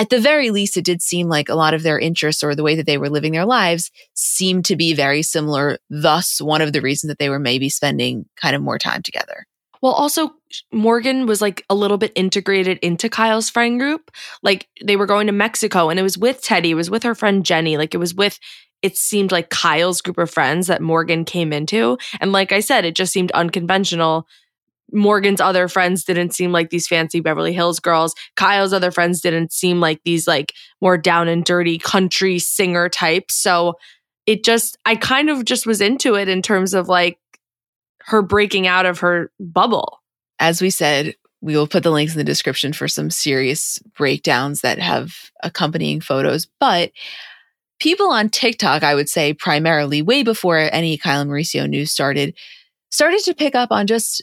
[0.00, 2.62] at the very least, it did seem like a lot of their interests or the
[2.62, 5.76] way that they were living their lives seemed to be very similar.
[5.90, 9.46] Thus, one of the reasons that they were maybe spending kind of more time together.
[9.82, 10.30] Well, also,
[10.72, 14.10] Morgan was like a little bit integrated into Kyle's friend group.
[14.42, 17.14] Like they were going to Mexico and it was with Teddi, it was with her
[17.14, 18.38] friend Jenny, like it was with
[18.80, 21.98] it seemed like Kyle's group of friends that Morgan came into.
[22.20, 24.26] And like I said, it just seemed unconventional
[24.92, 28.14] Morgan's other friends didn't seem like these fancy Beverly Hills girls.
[28.36, 33.36] Kyle's other friends didn't seem like these like more down and dirty country singer types.
[33.36, 33.74] So
[34.26, 37.18] it just, I kind of just was into it in terms of like
[38.02, 40.00] her breaking out of her bubble.
[40.38, 44.60] As we said, we will put the links in the description for some serious breakdowns
[44.60, 46.46] that have accompanying photos.
[46.58, 46.92] But
[47.78, 52.34] people on TikTok, I would say primarily way before any Kyle Mauricio news started,
[52.90, 54.22] started to pick up on just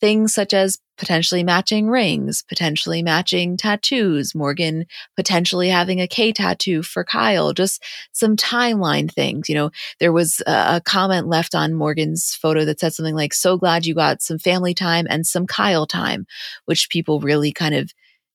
[0.00, 4.84] things such as potentially matching rings, potentially matching tattoos, Morgan
[5.16, 7.82] potentially having a K tattoo for Kyle, just
[8.12, 9.48] some timeline things.
[9.48, 13.56] You know, there was a, comment left on Morgan's photo that said something like, so
[13.56, 16.26] glad you got some family time and some Kyle time,
[16.64, 17.92] which people really kind of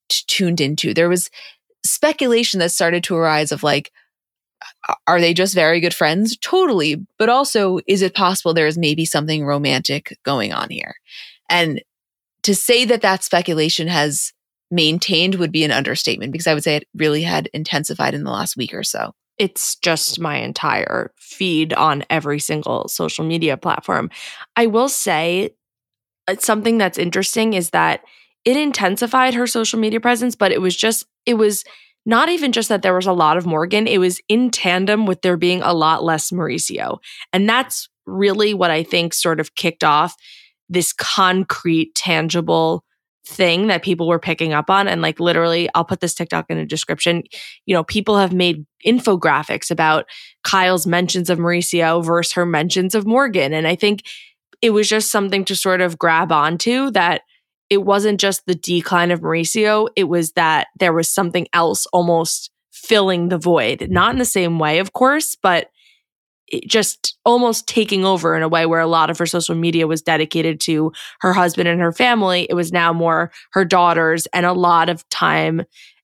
[0.08, 0.94] t- tuned into.
[0.94, 1.30] There was
[1.84, 3.92] speculation that started to arise of like,
[5.06, 6.36] are they just very good friends?
[6.38, 7.04] Totally.
[7.18, 10.94] But also, is it possible there is maybe something romantic going on here?
[11.48, 11.82] And
[12.42, 14.32] to say that that speculation has
[14.70, 18.30] maintained would be an understatement because I would say it really had intensified in the
[18.30, 19.12] last week or so.
[19.38, 24.10] It's just my entire feed on every single social media platform.
[24.56, 25.50] I will say
[26.28, 28.02] uh, something that's interesting is that
[28.44, 31.64] it intensified her social media presence, but it was just, it was
[32.06, 35.22] not even just that there was a lot of Morgan, it was in tandem with
[35.22, 36.98] there being a lot less Mauricio.
[37.32, 40.14] And that's really what I think sort of kicked off
[40.68, 42.84] this concrete, tangible
[43.26, 44.86] thing that people were picking up on.
[44.86, 47.22] And like literally, I'll put this TikTok in a description.
[47.66, 50.06] You know, people have made infographics about
[50.42, 53.52] Kyle's mentions of Mauricio versus her mentions of Morgan.
[53.52, 54.02] And I think
[54.60, 57.22] it was just something to sort of grab onto that
[57.70, 62.50] it wasn't just the decline of Mauricio, it was that there was something else almost
[62.70, 63.88] filling the void.
[63.90, 65.68] Not in the same way, of course, but
[66.66, 70.02] just almost taking over in a way where a lot of her social media was
[70.02, 72.46] dedicated to her husband and her family.
[72.48, 75.62] It was now more her daughters and a lot of time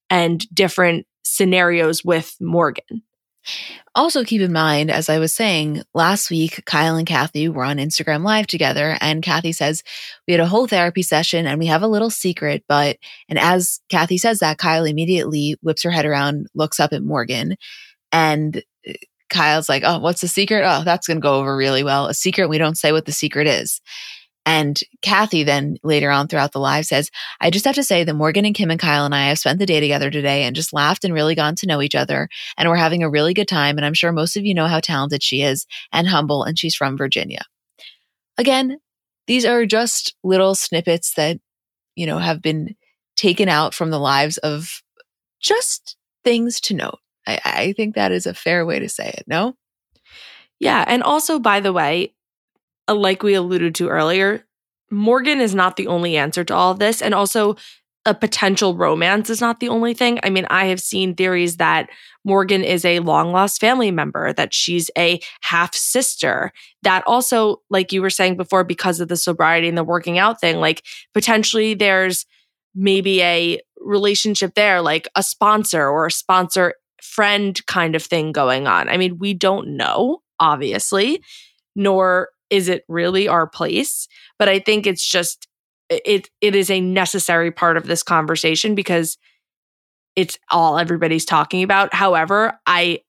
[0.08, 3.02] and different scenarios with Morgan.
[3.94, 7.78] Also, keep in mind, as I was saying, last week, Kyle and Kathy were on
[7.78, 9.82] Instagram Live together, and Kathy says,
[10.26, 12.64] We had a whole therapy session and we have a little secret.
[12.68, 12.98] But,
[13.28, 17.56] and as Kathy says that, Kyle immediately whips her head around, looks up at Morgan,
[18.12, 18.92] and uh,
[19.30, 20.64] Kyle's like, oh, what's the secret?
[20.64, 22.06] Oh, that's going to go over really well.
[22.06, 23.80] A secret, we don't say what the secret is.
[24.46, 28.14] And Kathy then later on throughout the live says, I just have to say that
[28.14, 30.72] Morgan and Kim and Kyle and I have spent the day together today and just
[30.72, 32.28] laughed and really gotten to know each other.
[32.56, 33.76] And we're having a really good time.
[33.76, 36.42] And I'm sure most of you know how talented she is and humble.
[36.42, 37.42] And she's from Virginia.
[38.38, 38.78] Again,
[39.26, 41.38] these are just little snippets that,
[41.94, 42.74] you know, have been
[43.16, 44.82] taken out from the lives of
[45.40, 46.98] just things to note.
[47.26, 49.56] I, I think that is a fair way to say it, no?
[50.58, 50.84] Yeah.
[50.86, 52.14] And also, by the way,
[52.88, 54.44] uh, like we alluded to earlier,
[54.90, 57.00] Morgan is not the only answer to all of this.
[57.00, 57.56] And also,
[58.06, 60.18] a potential romance is not the only thing.
[60.22, 61.90] I mean, I have seen theories that
[62.24, 66.50] Morgan is a long lost family member, that she's a half sister,
[66.82, 70.40] that also, like you were saying before, because of the sobriety and the working out
[70.40, 72.24] thing, like potentially there's
[72.74, 78.66] maybe a relationship there, like a sponsor or a sponsor friend kind of thing going
[78.66, 78.88] on.
[78.88, 81.22] I mean, we don't know, obviously,
[81.74, 84.08] nor is it really our place,
[84.38, 85.46] but I think it's just
[85.88, 89.18] it it is a necessary part of this conversation because
[90.16, 91.94] it's all everybody's talking about.
[91.94, 93.00] However, I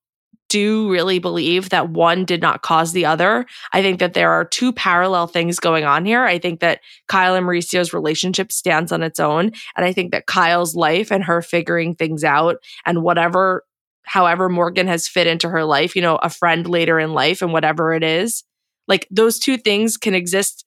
[0.52, 3.46] do really believe that one did not cause the other.
[3.72, 6.26] I think that there are two parallel things going on here.
[6.26, 9.52] I think that Kyle and Mauricio's relationship stands on its own.
[9.78, 13.64] And I think that Kyle's life and her figuring things out and whatever,
[14.04, 17.54] however Morgan has fit into her life, you know, a friend later in life and
[17.54, 18.44] whatever it is,
[18.88, 20.66] like those two things can exist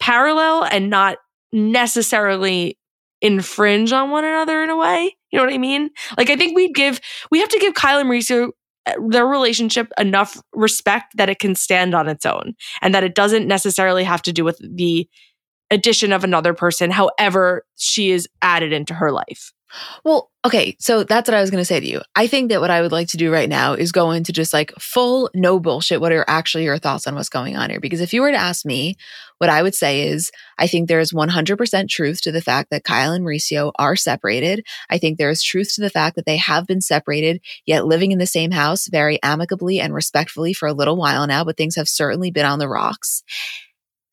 [0.00, 1.18] parallel and not
[1.52, 2.78] necessarily
[3.20, 5.16] infringe on one another in a way.
[5.30, 5.90] You know what I mean?
[6.16, 8.50] Like I think we give we have to give Kyle and Mauricio
[8.86, 13.14] uh, their relationship enough respect that it can stand on its own and that it
[13.14, 15.08] doesn't necessarily have to do with the
[15.70, 19.52] addition of another person however she is added into her life.
[20.04, 22.00] Well, okay, so that's what I was going to say to you.
[22.16, 24.52] I think that what I would like to do right now is go into just
[24.52, 26.00] like full no bullshit.
[26.00, 27.80] What are actually your thoughts on what's going on here?
[27.80, 28.96] Because if you were to ask me,
[29.38, 32.84] what I would say is I think there is 100% truth to the fact that
[32.84, 34.66] Kyle and Mauricio are separated.
[34.90, 38.12] I think there is truth to the fact that they have been separated, yet living
[38.12, 41.76] in the same house very amicably and respectfully for a little while now, but things
[41.76, 43.22] have certainly been on the rocks.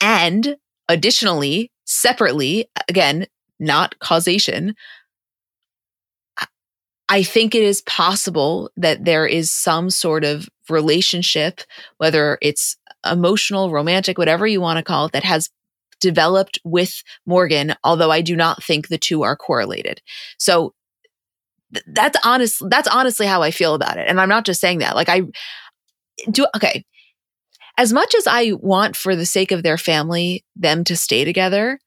[0.01, 0.57] And
[0.89, 3.25] additionally, separately, again,
[3.59, 4.75] not causation,
[7.09, 11.61] I think it is possible that there is some sort of relationship,
[11.97, 15.49] whether it's emotional, romantic, whatever you want to call it, that has
[16.01, 20.01] developed with Morgan, although I do not think the two are correlated.
[20.37, 20.73] So
[21.73, 24.07] th- that's honest that's honestly how I feel about it.
[24.07, 24.95] And I'm not just saying that.
[24.95, 25.21] Like I
[26.31, 26.85] do okay.
[27.77, 31.79] As much as I want for the sake of their family them to stay together,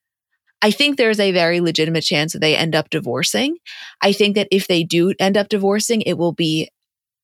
[0.60, 3.58] I think there's a very legitimate chance that they end up divorcing.
[4.02, 6.70] I think that if they do end up divorcing, it will be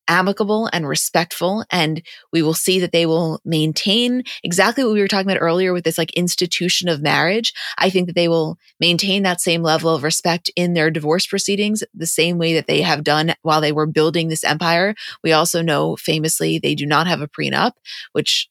[0.07, 5.07] amicable and respectful and we will see that they will maintain exactly what we were
[5.07, 9.23] talking about earlier with this like institution of marriage i think that they will maintain
[9.23, 13.03] that same level of respect in their divorce proceedings the same way that they have
[13.03, 14.93] done while they were building this empire
[15.23, 17.71] we also know famously they do not have a prenup
[18.11, 18.47] which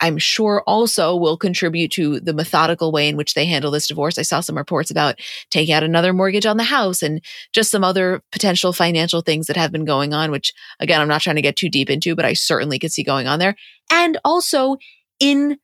[0.00, 4.18] I'm sure also will contribute to the methodical way in which they handle this divorce.
[4.18, 7.84] I saw some reports about taking out another mortgage on the house and just some
[7.84, 11.42] other potential financial things that have been going on, which again, I'm not trying to
[11.42, 13.56] get too deep into, but I certainly could see going on there.
[13.90, 14.76] And also
[15.18, 15.58] in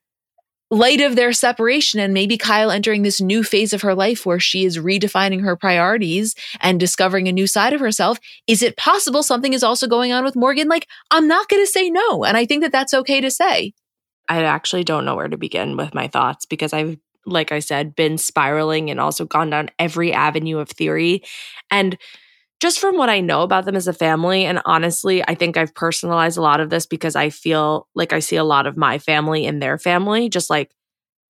[0.69, 4.39] light of their separation and maybe Kyle entering this new phase of her life where
[4.39, 9.23] she is redefining her priorities and discovering a new side of herself, is it possible
[9.23, 10.67] something is also going on with Morgan?
[10.67, 12.25] Like, I'm not going to say no.
[12.25, 13.73] And I think that that's okay to say.
[14.29, 17.95] I actually don't know where to begin with my thoughts because I've, like I said,
[17.95, 21.23] been spiraling and also gone down every avenue of theory.
[21.71, 21.97] And
[22.59, 25.75] just from what I know about them as a family, and honestly, I think I've
[25.75, 28.97] personalized a lot of this because I feel like I see a lot of my
[28.97, 30.71] family in their family, just like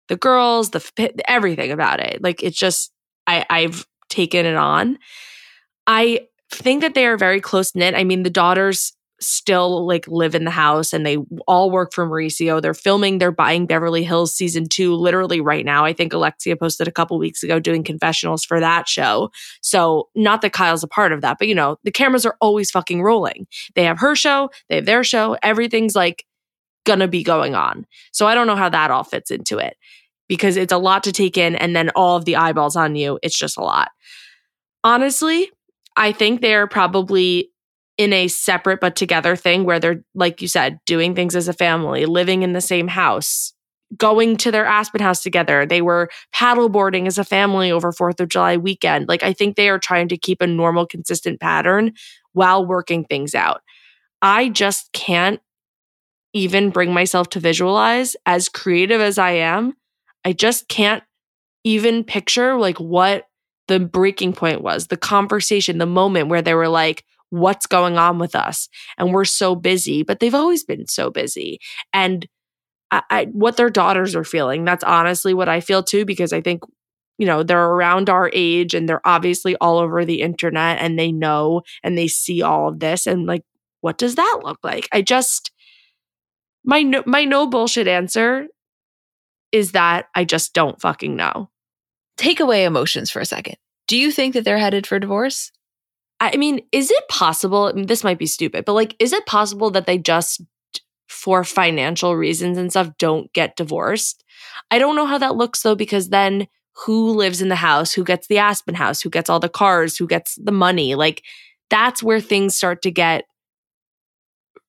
[0.07, 2.21] the girls, the everything about it.
[2.23, 2.91] Like it's just,
[3.27, 4.97] I, I've taken it on.
[5.85, 7.93] I think that they are very close knit.
[7.93, 12.07] I mean, the daughters still like live in the house and they all work for
[12.07, 12.61] Mauricio.
[12.61, 15.85] They're filming They're Buying Beverly Hills season two literally right now.
[15.85, 19.31] I think Alexia posted a couple weeks ago doing confessionals for that show.
[19.61, 22.69] So not that Kyle's a part of that, but you know, the cameras are always
[22.69, 23.47] fucking rolling.
[23.75, 26.25] They have her show, they have their show, everything's like
[26.85, 27.85] gonna be going on.
[28.11, 29.77] So I don't know how that all fits into it
[30.27, 33.19] because it's a lot to take in and then all of the eyeballs on you.
[33.23, 33.89] It's just a lot.
[34.83, 35.49] Honestly,
[35.95, 37.49] I think they're probably
[37.97, 41.53] in a separate but together thing where they're, like you said, doing things as a
[41.53, 43.53] family, living in the same house,
[43.97, 45.65] going to their Aspen house together.
[45.65, 49.07] They were paddleboarding as a family over 4th of July weekend.
[49.07, 51.93] Like, I think they are trying to keep a normal, consistent pattern
[52.33, 53.61] while working things out.
[54.21, 55.39] I just can't
[56.33, 59.73] even bring myself to visualize as creative as I am.
[60.23, 61.03] I just can't
[61.63, 63.27] even picture like what
[63.67, 68.19] the breaking point was, the conversation, the moment where they were like, what's going on
[68.19, 71.59] with us and we're so busy but they've always been so busy.
[71.93, 72.27] And
[72.89, 76.39] I, I, what their daughters are feeling that's honestly what i feel too because i
[76.39, 76.63] think
[77.17, 81.11] you know they're around our age and they're obviously all over the internet and they
[81.11, 83.43] know and they see all of this and like
[83.81, 84.87] what does that look like?
[84.91, 85.51] I just
[86.63, 88.47] my no, my no bullshit answer
[89.51, 91.49] is that i just don't fucking know.
[92.17, 93.55] Take away emotions for a second.
[93.87, 95.51] Do you think that they're headed for divorce
[96.19, 97.71] I mean, is it possible?
[97.75, 100.41] This might be stupid, but like, is it possible that they just,
[101.07, 104.23] for financial reasons and stuff, don't get divorced?
[104.71, 106.47] I don't know how that looks though, because then
[106.85, 107.93] who lives in the house?
[107.93, 109.01] Who gets the Aspen house?
[109.01, 109.97] Who gets all the cars?
[109.97, 110.95] Who gets the money?
[110.95, 111.23] Like,
[111.69, 113.25] that's where things start to get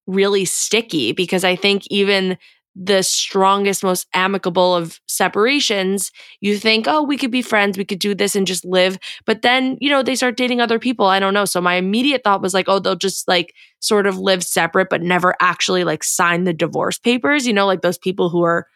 [0.07, 2.39] really sticky because I think even
[2.81, 7.99] the strongest, most amicable of separations, you think, oh, we could be friends, we could
[7.99, 8.99] do this and just live.
[9.27, 11.07] But then, you know, they start dating other people.
[11.07, 11.45] I don't know.
[11.45, 15.03] So my immediate thought was like, oh, they'll just like sort of live separate, but
[15.03, 18.67] never actually like sign the divorce papers, you know, like those people who are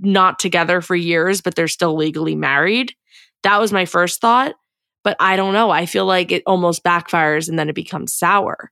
[0.00, 2.94] not together for years, but they're still legally married.
[3.42, 4.54] That was my first thought.
[5.02, 5.70] But I don't know.
[5.70, 8.70] I feel like it almost backfires and then it becomes sour.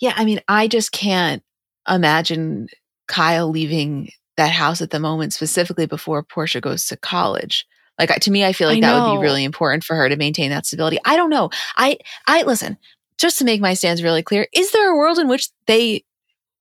[0.00, 0.14] Yeah.
[0.16, 1.42] I mean, I just can't
[1.86, 2.68] imagine
[3.10, 7.66] Kyle leaving that house at the moment, specifically before Portia goes to college.
[7.98, 10.16] Like to me, I feel like I that would be really important for her to
[10.16, 10.98] maintain that stability.
[11.04, 11.50] I don't know.
[11.76, 12.78] I I listen,
[13.18, 16.04] just to make my stance really clear, is there a world in which they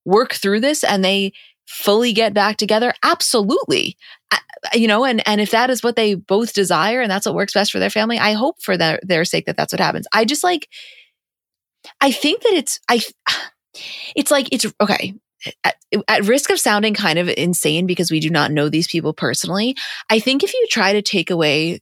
[0.05, 1.31] work through this and they
[1.67, 2.93] fully get back together?
[3.03, 3.95] Absolutely.
[4.31, 4.39] I,
[4.73, 7.53] you know, and and if that is what they both desire and that's what works
[7.53, 10.07] best for their family, I hope for their their sake that that's what happens.
[10.11, 10.67] I just like
[12.01, 13.01] I think that it's I
[14.15, 15.13] it's like it's okay
[15.63, 15.75] at,
[16.07, 19.75] at, risk of sounding kind of insane because we do not know these people personally,
[20.09, 21.79] I think if you try to take away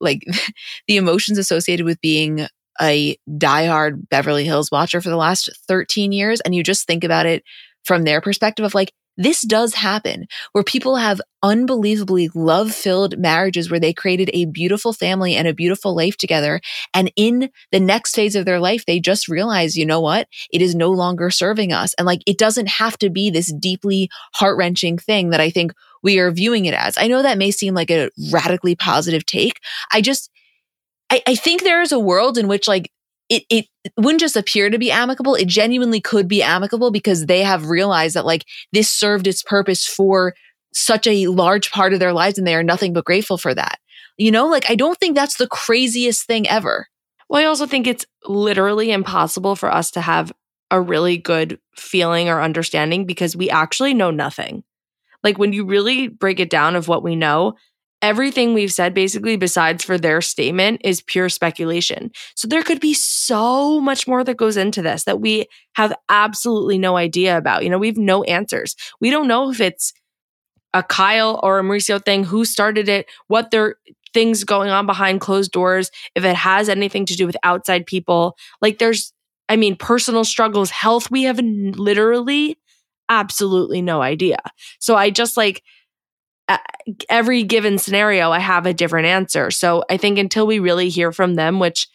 [0.00, 0.22] like
[0.88, 2.46] the emotions associated with being
[2.80, 7.26] a diehard Beverly Hills watcher for the last 13 years and you just think about
[7.26, 7.42] it
[7.84, 13.70] from their perspective of like, this does happen where people have unbelievably love filled marriages
[13.70, 16.60] where they created a beautiful family and a beautiful life together.
[16.92, 20.28] And in the next phase of their life, they just realize, you know what?
[20.52, 21.94] It is no longer serving us.
[21.94, 25.72] And like, it doesn't have to be this deeply heart wrenching thing that I think
[26.02, 26.96] we are viewing it as.
[26.98, 29.60] I know that may seem like a radically positive take.
[29.92, 30.30] I just,
[31.10, 32.90] I, I think there is a world in which like
[33.28, 33.66] it, it
[33.96, 35.34] wouldn't just appear to be amicable.
[35.34, 39.86] It genuinely could be amicable because they have realized that like this served its purpose
[39.86, 40.34] for
[40.72, 43.78] such a large part of their lives and they are nothing but grateful for that.
[44.18, 46.86] You know, like I don't think that's the craziest thing ever.
[47.28, 50.32] Well, I also think it's literally impossible for us to have
[50.70, 54.64] a really good feeling or understanding because we actually know nothing.
[55.22, 57.54] Like when you really break it down of what we know,
[58.02, 62.10] everything we've said basically besides for their statement is pure speculation.
[62.34, 66.78] So there could be so much more that goes into this that we have absolutely
[66.78, 67.64] no idea about.
[67.64, 68.76] You know, we have no answers.
[69.00, 69.92] We don't know if it's
[70.74, 73.76] a Kyle or a Mauricio thing, who started it, what their
[74.12, 78.36] things going on behind closed doors, if it has anything to do with outside people.
[78.60, 79.12] Like there's
[79.48, 82.58] I mean personal struggles, health, we have literally
[83.08, 84.38] absolutely no idea.
[84.80, 85.62] So I just like
[87.08, 89.50] every given scenario, I have a different answer.
[89.50, 91.88] So I think until we really hear from them, which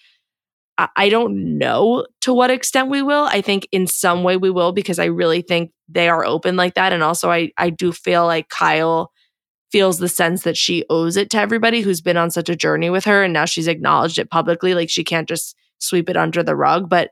[0.96, 4.72] I don't know to what extent we will, I think in some way we will
[4.72, 6.92] because I really think they are open like that.
[6.92, 9.12] And also, I, I do feel like Kyle
[9.72, 12.90] feels the sense that she owes it to everybody who's been on such a journey
[12.90, 13.24] with her.
[13.24, 14.74] And now she's acknowledged it publicly.
[14.74, 16.90] Like she can't just sweep it under the rug.
[16.90, 17.12] But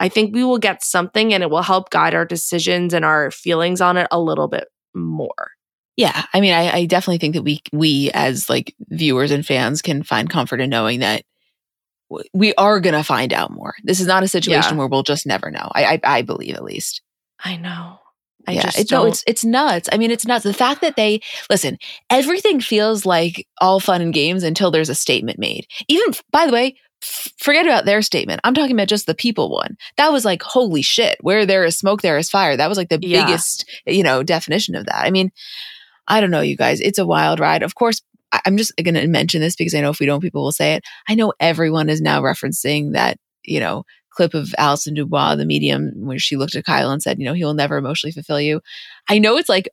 [0.00, 3.30] I think we will get something and it will help guide our decisions and our
[3.30, 5.51] feelings on it a little bit more.
[5.96, 9.82] Yeah, I mean, I, I definitely think that we we as like viewers and fans
[9.82, 11.24] can find comfort in knowing that
[12.32, 13.74] we are going to find out more.
[13.84, 14.78] This is not a situation yeah.
[14.78, 15.70] where we'll just never know.
[15.74, 17.02] I, I, I believe at least.
[17.42, 17.98] I know.
[18.46, 19.88] I yeah, it's, no, it's it's nuts.
[19.92, 20.42] I mean, it's nuts.
[20.42, 21.78] The fact that they listen,
[22.10, 25.66] everything feels like all fun and games until there's a statement made.
[25.86, 28.40] Even by the way, f- forget about their statement.
[28.42, 29.76] I'm talking about just the people one.
[29.96, 31.18] That was like, holy shit!
[31.20, 32.56] Where there is smoke, there is fire.
[32.56, 33.26] That was like the yeah.
[33.26, 35.06] biggest, you know, definition of that.
[35.06, 35.30] I mean,
[36.08, 36.80] I don't know, you guys.
[36.80, 37.62] It's a wild ride.
[37.62, 38.02] Of course,
[38.46, 40.74] I'm just going to mention this because I know if we don't, people will say
[40.74, 40.84] it.
[41.08, 45.92] I know everyone is now referencing that, you know, clip of Allison DuBois, the medium,
[45.96, 48.60] where she looked at Kyle and said, you know, he will never emotionally fulfill you.
[49.08, 49.68] I know it's like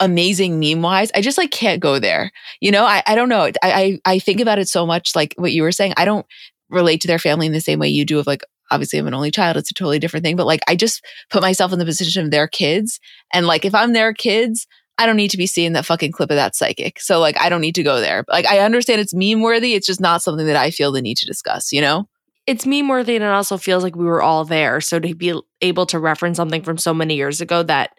[0.00, 1.10] amazing meme wise.
[1.14, 2.32] I just like can't go there.
[2.60, 3.42] You know, I, I don't know.
[3.42, 5.94] I, I, I think about it so much like what you were saying.
[5.96, 6.26] I don't
[6.70, 9.14] relate to their family in the same way you do of like, obviously I'm an
[9.14, 9.56] only child.
[9.56, 10.36] It's a totally different thing.
[10.36, 12.98] But like, I just put myself in the position of their kids.
[13.32, 14.66] And like, if I'm their kids,
[14.98, 17.00] I don't need to be seeing that fucking clip of that psychic.
[17.00, 18.24] So like I don't need to go there.
[18.28, 19.74] Like I understand it's meme worthy.
[19.74, 22.08] It's just not something that I feel the need to discuss, you know?
[22.46, 24.80] It's meme worthy and it also feels like we were all there.
[24.80, 27.90] So to be able to reference something from so many years ago that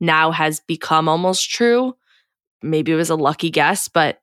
[0.00, 1.94] now has become almost true,
[2.62, 4.20] maybe it was a lucky guess, but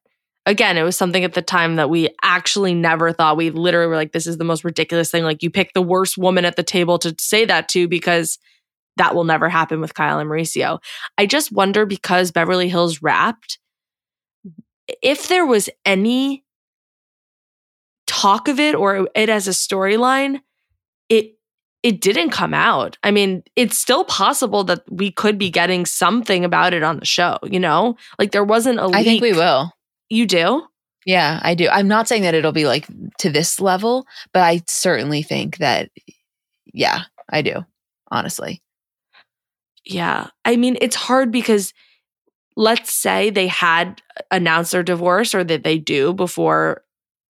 [0.47, 3.37] again, it was something at the time that we actually never thought.
[3.37, 5.23] We literally were like, this is the most ridiculous thing.
[5.23, 8.39] Like you pick the worst woman at the table to say that to because
[8.97, 10.79] that will never happen with Kyle and Mauricio.
[11.17, 13.59] I just wonder because Beverly Hills wrapped,
[15.01, 16.43] if there was any
[18.05, 20.41] talk of it or it as a storyline,
[21.09, 21.35] it
[21.83, 22.97] it didn't come out.
[23.03, 27.05] I mean, it's still possible that we could be getting something about it on the
[27.05, 27.95] show, you know?
[28.17, 28.95] Like there wasn't a leak.
[28.95, 29.71] I think we will.
[30.09, 30.63] You do?
[31.05, 31.69] Yeah, I do.
[31.69, 32.87] I'm not saying that it'll be like
[33.19, 35.89] to this level, but I certainly think that
[36.73, 37.65] yeah, I do.
[38.11, 38.61] Honestly.
[39.87, 40.27] Yeah.
[40.43, 41.73] I mean, it's hard because
[42.57, 46.83] let's say they had announced their divorce or that they do before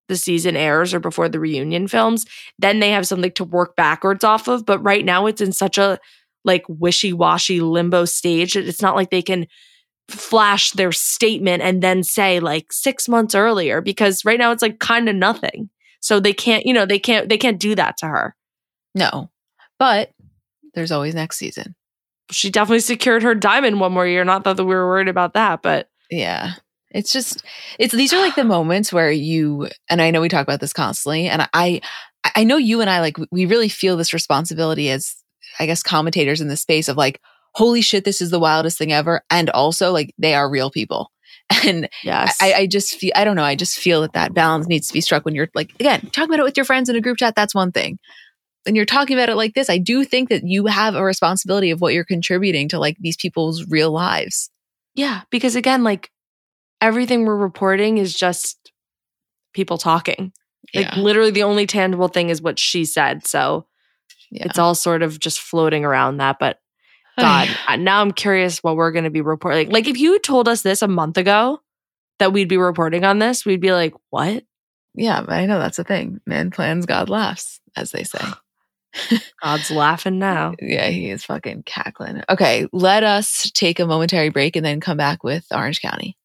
[0.07, 2.25] the season airs or before the reunion films,
[2.57, 4.65] then they have something to work backwards off of.
[4.65, 5.99] But right now it's in such a
[6.45, 9.47] like wishy-washy limbo stage that it's not like they can
[10.07, 14.79] flash their statement and then say like 6 months earlier because right now it's like
[14.79, 15.69] kind of nothing.
[15.99, 18.35] So they can't, you know, they can't they can't do that to her.
[18.95, 19.29] No.
[19.77, 20.11] But
[20.73, 21.75] there's always next season.
[22.31, 24.25] She definitely secured her diamond one more year.
[24.25, 26.53] Not that we were worried about that, but yeah.
[26.91, 27.43] It's just
[27.79, 30.73] it's these are like the moments where you and I know we talk about this
[30.73, 31.81] constantly and I
[32.35, 35.15] I know you and I like we really feel this responsibility as
[35.59, 37.21] I guess commentators in the space of like
[37.53, 41.11] holy shit this is the wildest thing ever and also like they are real people.
[41.65, 42.37] And yes.
[42.41, 44.93] I, I just feel I don't know I just feel that that balance needs to
[44.93, 47.17] be struck when you're like again talking about it with your friends in a group
[47.17, 47.99] chat that's one thing
[48.67, 51.71] when you're talking about it like this, I do think that you have a responsibility
[51.71, 54.49] of what you're contributing to like these people's real lives.
[54.93, 56.11] Yeah, because again, like
[56.81, 58.71] everything we're reporting is just
[59.53, 60.31] people talking.
[60.75, 60.99] Like Yeah.
[60.99, 63.25] literally the only tangible thing is what she said.
[63.25, 63.65] So
[64.29, 64.45] Yeah.
[64.45, 66.37] it's all sort of just floating around that.
[66.39, 66.59] But
[67.19, 67.49] God,
[67.79, 69.71] now I'm curious what we're going to be reporting.
[69.71, 71.61] Like if you told us this a month ago
[72.19, 74.43] that we'd be reporting on this, we'd be like, what?
[74.99, 76.19] yeah, I know that's the thing.
[76.25, 78.19] Man plans, God laughs, as they say.
[79.41, 80.53] God's laughing now.
[80.61, 82.23] Yeah, he is fucking cackling.
[82.29, 86.17] Okay, let us take a momentary break and then come back with Orange County.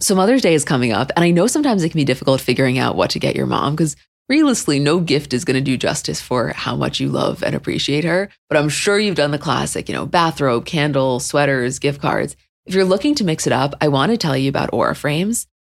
[0.00, 2.78] So Mother's Day is coming up, and I know sometimes it can be difficult figuring
[2.78, 3.96] out what to get your mom because
[4.28, 8.04] realistically, no gift is going to do justice for how much you love and appreciate
[8.04, 8.30] her.
[8.48, 12.36] But I'm sure you've done the classic, you know, bathrobe, candle, sweaters, gift cards.
[12.66, 15.46] If you're looking to mix it up, I want to tell you about Aura Frames.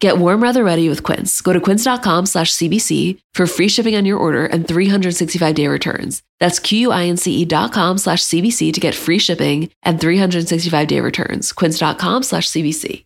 [0.00, 1.40] Get warm weather ready with Quince.
[1.40, 6.22] Go to quince.com slash CBC for free shipping on your order and 365 day returns.
[6.38, 11.52] That's Q-U-I-N-C-E dot com slash CBC to get free shipping and 365 day returns.
[11.52, 13.05] Quince.com slash CBC.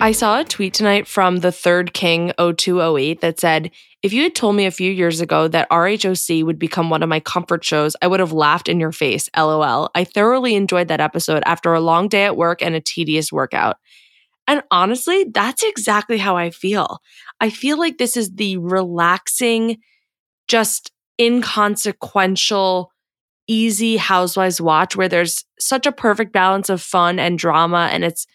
[0.00, 4.36] I saw a tweet tonight from the third king 0208 that said, if you had
[4.36, 7.96] told me a few years ago that RHOC would become one of my comfort shows,
[8.00, 9.28] I would have laughed in your face.
[9.36, 9.90] LOL.
[9.96, 13.78] I thoroughly enjoyed that episode after a long day at work and a tedious workout.
[14.46, 17.00] And honestly, that's exactly how I feel.
[17.40, 19.78] I feel like this is the relaxing,
[20.46, 22.92] just inconsequential,
[23.48, 28.26] easy housewives watch where there's such a perfect balance of fun and drama and it's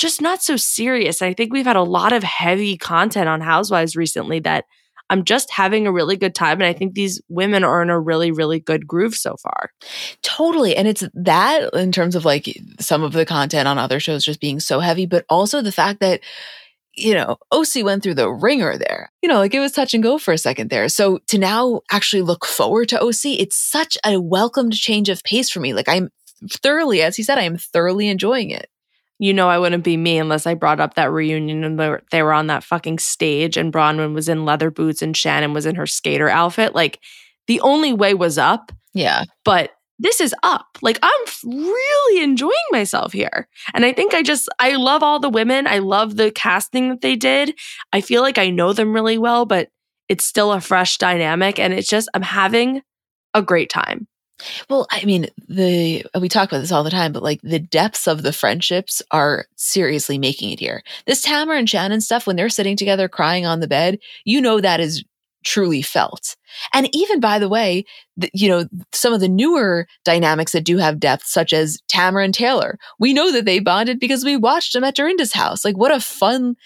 [0.00, 1.20] just not so serious.
[1.20, 4.64] I think we've had a lot of heavy content on Housewives recently that
[5.10, 6.60] I'm just having a really good time.
[6.60, 9.70] And I think these women are in a really, really good groove so far.
[10.22, 10.74] Totally.
[10.74, 12.48] And it's that in terms of like
[12.78, 16.00] some of the content on other shows just being so heavy, but also the fact
[16.00, 16.20] that
[16.96, 19.12] you know, OC went through the ringer there.
[19.22, 20.88] You know, like it was touch and go for a second there.
[20.88, 25.50] So to now actually look forward to OC, it's such a welcomed change of pace
[25.50, 25.72] for me.
[25.72, 26.10] Like I'm
[26.50, 28.68] thoroughly, as he said, I am thoroughly enjoying it.
[29.20, 32.02] You know, I wouldn't be me unless I brought up that reunion and they were,
[32.10, 35.66] they were on that fucking stage and Braunwyn was in leather boots and Shannon was
[35.66, 36.74] in her skater outfit.
[36.74, 36.98] Like
[37.46, 38.72] the only way was up.
[38.94, 39.24] Yeah.
[39.44, 40.78] But this is up.
[40.80, 43.46] Like I'm really enjoying myself here.
[43.74, 45.66] And I think I just I love all the women.
[45.66, 47.54] I love the casting that they did.
[47.92, 49.68] I feel like I know them really well, but
[50.08, 52.80] it's still a fresh dynamic and it's just I'm having
[53.34, 54.08] a great time.
[54.68, 58.06] Well, I mean, the we talk about this all the time, but like the depths
[58.06, 60.82] of the friendships are seriously making it here.
[61.06, 64.60] This Tamra and Shannon stuff, when they're sitting together crying on the bed, you know
[64.60, 65.04] that is
[65.44, 66.36] truly felt.
[66.74, 67.84] And even by the way,
[68.16, 72.24] the, you know, some of the newer dynamics that do have depth, such as Tamra
[72.24, 75.64] and Taylor, we know that they bonded because we watched them at Dorinda's house.
[75.64, 76.56] Like, what a fun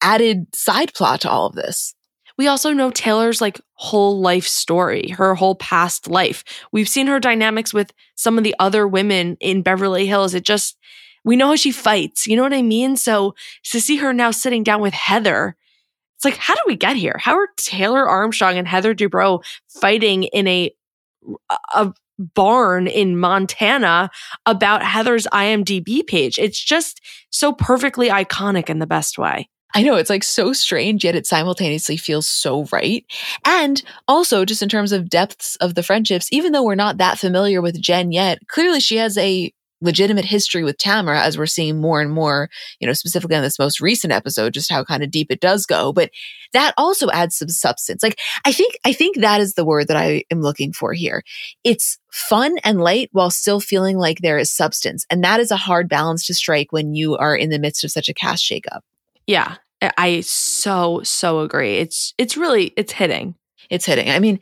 [0.00, 1.94] added side plot to all of this.
[2.42, 6.42] We also know Taylor's like whole life story, her whole past life.
[6.72, 10.34] We've seen her dynamics with some of the other women in Beverly Hills.
[10.34, 10.76] It just,
[11.22, 12.26] we know how she fights.
[12.26, 12.96] You know what I mean?
[12.96, 13.36] So
[13.70, 15.56] to see her now sitting down with Heather
[16.16, 17.16] it's like, how do we get here?
[17.20, 20.72] How are Taylor Armstrong and Heather Dubrow fighting in a
[21.72, 24.10] a barn in Montana
[24.46, 26.40] about Heather's IMDb page?
[26.40, 29.48] It's just so perfectly iconic in the best way.
[29.74, 33.04] I know it's like so strange, yet it simultaneously feels so right.
[33.44, 37.18] And also, just in terms of depths of the friendships, even though we're not that
[37.18, 39.52] familiar with Jen yet, clearly she has a
[39.82, 42.48] legitimate history with Tamra as we're seeing more and more,
[42.80, 45.66] you know, specifically on this most recent episode, just how kind of deep it does
[45.66, 45.92] go.
[45.92, 46.10] But
[46.52, 48.02] that also adds some substance.
[48.02, 51.24] Like I think, I think that is the word that I am looking for here.
[51.64, 55.04] It's fun and light while still feeling like there is substance.
[55.10, 57.90] And that is a hard balance to strike when you are in the midst of
[57.90, 58.80] such a cast shakeup.
[59.26, 59.56] Yeah.
[59.98, 61.76] I so, so agree.
[61.76, 63.34] It's, it's really, it's hitting.
[63.68, 64.10] It's hitting.
[64.10, 64.38] I mean,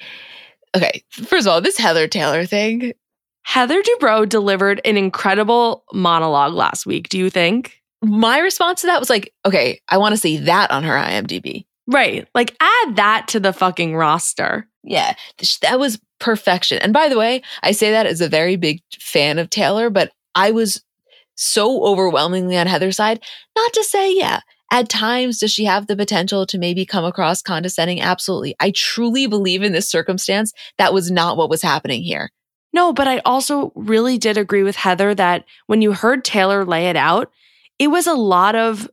[0.76, 2.92] okay, first of all, this Heather Taylor thing,
[3.42, 7.08] Heather Dubrow delivered an incredible monologue last week.
[7.08, 7.80] Do you think?
[8.02, 11.64] My response to that was like, okay, I want to see that on her IMDb.
[11.86, 12.28] Right.
[12.34, 14.68] Like add that to the fucking roster.
[14.82, 15.14] Yeah.
[15.62, 16.78] That was perfection.
[16.78, 20.12] And by the way, I say that as a very big fan of Taylor, but
[20.34, 20.82] I was
[21.34, 23.22] so overwhelmingly on Heather's side.
[23.56, 24.40] Not to say, yeah,
[24.70, 28.00] at times does she have the potential to maybe come across condescending?
[28.00, 28.54] Absolutely.
[28.60, 32.30] I truly believe in this circumstance that was not what was happening here.
[32.72, 36.88] No, but I also really did agree with Heather that when you heard Taylor lay
[36.88, 37.32] it out,
[37.78, 38.88] it was a lot of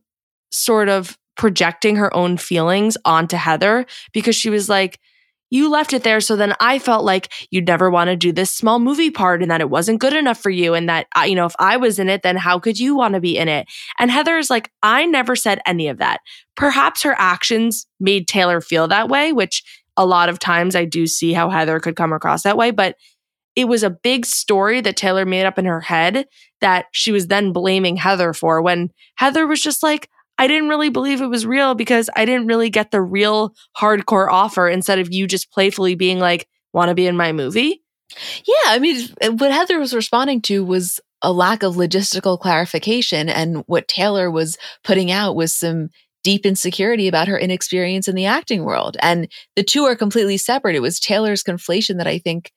[0.50, 4.98] sort of projecting her own feelings onto Heather because she was like,
[5.50, 6.20] you left it there.
[6.20, 9.50] So then I felt like you'd never want to do this small movie part and
[9.50, 10.74] that it wasn't good enough for you.
[10.74, 13.14] And that, uh, you know, if I was in it, then how could you want
[13.14, 13.66] to be in it?
[13.98, 16.20] And Heather is like, I never said any of that.
[16.54, 19.62] Perhaps her actions made Taylor feel that way, which
[19.96, 22.70] a lot of times I do see how Heather could come across that way.
[22.70, 22.96] But
[23.56, 26.26] it was a big story that Taylor made up in her head
[26.60, 30.08] that she was then blaming Heather for when Heather was just like,
[30.38, 34.30] I didn't really believe it was real because I didn't really get the real hardcore
[34.30, 37.82] offer instead of you just playfully being like, want to be in my movie?
[38.46, 38.68] Yeah.
[38.68, 43.28] I mean, what Heather was responding to was a lack of logistical clarification.
[43.28, 45.88] And what Taylor was putting out was some
[46.22, 48.96] deep insecurity about her inexperience in the acting world.
[49.02, 50.76] And the two are completely separate.
[50.76, 52.52] It was Taylor's conflation that I think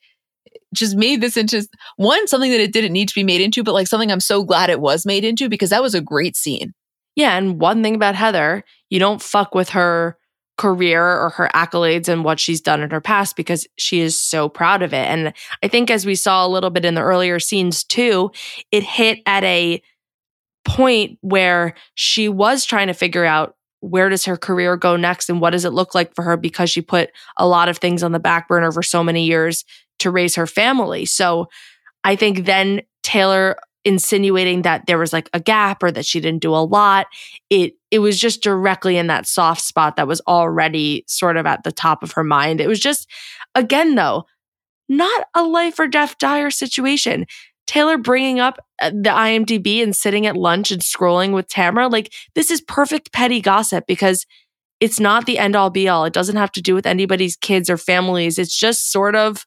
[0.73, 1.67] just made this into
[1.97, 4.43] one something that it didn't need to be made into, but like something I'm so
[4.43, 6.73] glad it was made into because that was a great scene.
[7.15, 10.17] Yeah, and one thing about Heather, you don't fuck with her
[10.57, 14.47] career or her accolades and what she's done in her past because she is so
[14.47, 15.07] proud of it.
[15.07, 15.33] And
[15.63, 18.31] I think as we saw a little bit in the earlier scenes too,
[18.71, 19.81] it hit at a
[20.63, 25.41] point where she was trying to figure out where does her career go next and
[25.41, 28.11] what does it look like for her because she put a lot of things on
[28.11, 29.65] the back burner for so many years
[29.97, 31.05] to raise her family.
[31.05, 31.47] So
[32.03, 36.41] I think then Taylor insinuating that there was like a gap or that she didn't
[36.41, 37.07] do a lot.
[37.49, 41.63] It it was just directly in that soft spot that was already sort of at
[41.63, 42.61] the top of her mind.
[42.61, 43.09] It was just
[43.55, 44.25] again though
[44.89, 47.25] not a life or death dire situation.
[47.67, 52.11] Taylor bringing up uh, the imdb and sitting at lunch and scrolling with tamra like
[52.35, 54.25] this is perfect petty gossip because
[54.81, 56.05] it's not the end all be all.
[56.05, 58.39] It doesn't have to do with anybody's kids or families.
[58.39, 59.45] It's just sort of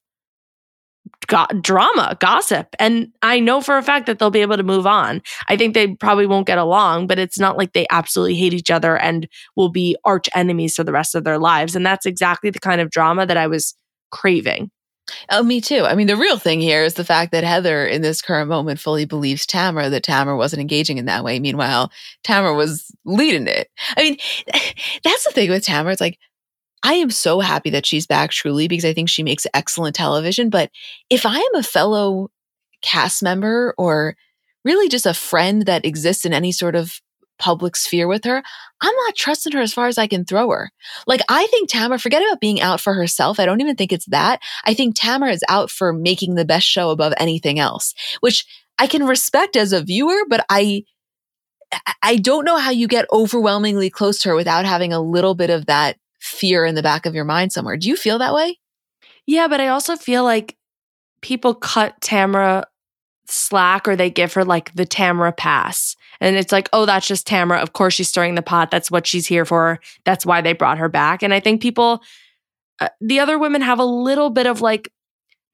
[1.27, 2.75] go- drama, gossip.
[2.79, 5.23] And I know for a fact that they'll be able to move on.
[5.49, 8.71] I think they probably won't get along, but it's not like they absolutely hate each
[8.71, 11.75] other and will be arch enemies for the rest of their lives.
[11.77, 13.75] And that's exactly the kind of drama that I was
[14.11, 14.71] craving.
[15.31, 15.85] Oh, me too.
[15.85, 18.81] I mean, the real thing here is the fact that Heather, in this current moment,
[18.81, 21.39] fully believes Tamra that Tamra wasn't engaging in that way.
[21.41, 21.93] Meanwhile,
[22.27, 23.69] Tamra was leading it.
[23.97, 24.17] I mean,
[25.05, 25.93] that's the thing with Tamra.
[25.93, 26.19] It's like,
[26.85, 30.51] I am so happy that she's back truly because I think she makes excellent television.
[30.51, 30.71] But
[31.09, 32.31] if I am a fellow
[32.83, 34.17] cast member or
[34.67, 37.01] really just a friend that exists in any sort of
[37.39, 38.43] public sphere with her,
[38.83, 40.71] I'm not trusting her as far as I can throw her.
[41.07, 43.41] Like, I think Tamra, forget about being out for herself.
[43.41, 44.41] I don't even think it's that.
[44.65, 48.45] I think Tamra is out for making the best show above anything else, which
[48.79, 50.85] I can respect as a viewer, but I,
[52.03, 55.51] I don't know how you get overwhelmingly close to her without having a little bit
[55.51, 55.97] of that
[56.35, 57.77] fear in the back of your mind somewhere.
[57.77, 58.59] Do you feel that way?
[59.27, 60.57] Yeah, but I also feel like
[61.23, 62.65] people cut Tamra
[63.27, 65.97] slack or they give her like the Tamra pass.
[66.21, 67.63] And it's like, oh, that's just Tamra.
[67.63, 68.71] Of course, she's stirring the pot.
[68.71, 69.81] That's what she's here for.
[70.05, 71.23] That's why they brought her back.
[71.23, 72.03] And I think people,
[72.81, 74.93] uh, the other women have a little bit of like,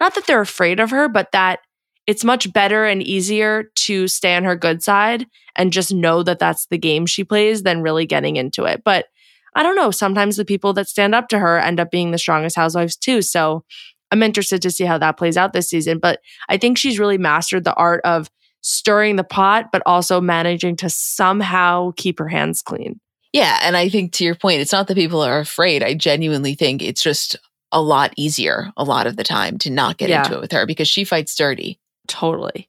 [0.00, 1.60] not that they're afraid of her, but that
[2.06, 6.38] it's much better and easier to stay on her good side and just know that
[6.38, 8.82] that's the game she plays than really getting into it.
[8.84, 9.06] But
[9.54, 9.90] I don't know.
[9.90, 13.22] Sometimes the people that stand up to her end up being the strongest housewives too.
[13.22, 13.64] So
[14.10, 15.98] I'm interested to see how that plays out this season.
[15.98, 18.28] But I think she's really mastered the art of
[18.60, 23.00] stirring the pot, but also managing to somehow keep her hands clean.
[23.32, 23.58] Yeah.
[23.62, 25.82] And I think to your point, it's not that people are afraid.
[25.82, 27.36] I genuinely think it's just
[27.72, 30.24] a lot easier a lot of the time to not get yeah.
[30.24, 31.78] into it with her because she fights dirty.
[32.08, 32.68] Totally.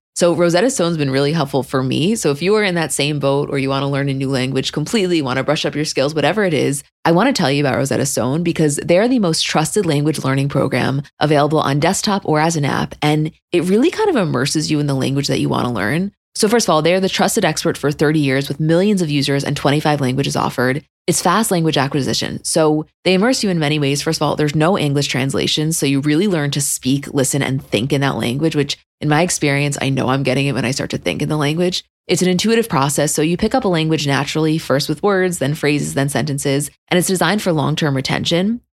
[0.15, 2.15] So Rosetta Stone's been really helpful for me.
[2.15, 4.29] So if you are in that same boat or you want to learn a new
[4.29, 7.51] language completely, want to brush up your skills, whatever it is, I want to tell
[7.51, 12.25] you about Rosetta Stone because they're the most trusted language learning program available on desktop
[12.25, 12.93] or as an app.
[13.01, 16.11] And it really kind of immerses you in the language that you want to learn.
[16.35, 19.43] So, first of all, they're the trusted expert for 30 years with millions of users
[19.43, 20.85] and 25 languages offered.
[21.07, 22.43] It's fast language acquisition.
[22.43, 24.01] So, they immerse you in many ways.
[24.01, 25.73] First of all, there's no English translation.
[25.73, 29.23] So, you really learn to speak, listen, and think in that language, which in my
[29.23, 31.83] experience, I know I'm getting it when I start to think in the language.
[32.07, 35.55] It's an intuitive process, so you pick up a language naturally, first with words, then
[35.55, 38.61] phrases, then sentences, and it's designed for long term retention.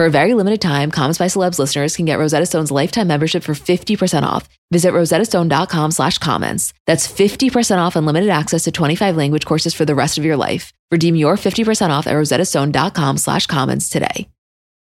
[0.00, 3.42] For a very limited time, Comments by Celebs listeners can get Rosetta Stone's lifetime membership
[3.42, 4.48] for 50% off.
[4.70, 6.72] Visit rosettastone.com slash comments.
[6.86, 10.72] That's 50% off unlimited access to 25 language courses for the rest of your life.
[10.90, 14.26] Redeem your 50% off at rosettastone.com slash comments today.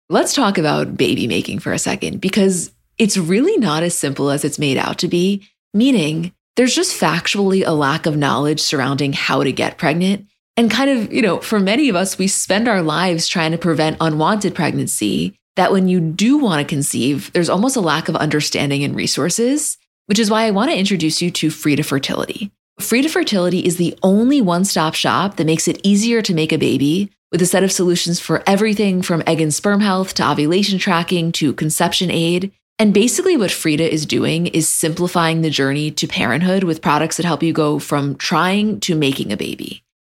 [0.08, 4.44] Let's talk about baby making for a second because it's really not as simple as
[4.44, 5.42] it's made out to be,
[5.74, 10.28] meaning there's just factually a lack of knowledge surrounding how to get pregnant
[10.60, 13.56] and kind of, you know, for many of us, we spend our lives trying to
[13.56, 15.34] prevent unwanted pregnancy.
[15.56, 19.78] That when you do want to conceive, there's almost a lack of understanding and resources,
[20.04, 22.52] which is why I want to introduce you to Frida Fertility.
[22.78, 26.58] Frida Fertility is the only one stop shop that makes it easier to make a
[26.58, 30.78] baby with a set of solutions for everything from egg and sperm health to ovulation
[30.78, 32.52] tracking to conception aid.
[32.78, 37.24] And basically, what Frida is doing is simplifying the journey to parenthood with products that
[37.24, 39.82] help you go from trying to making a baby.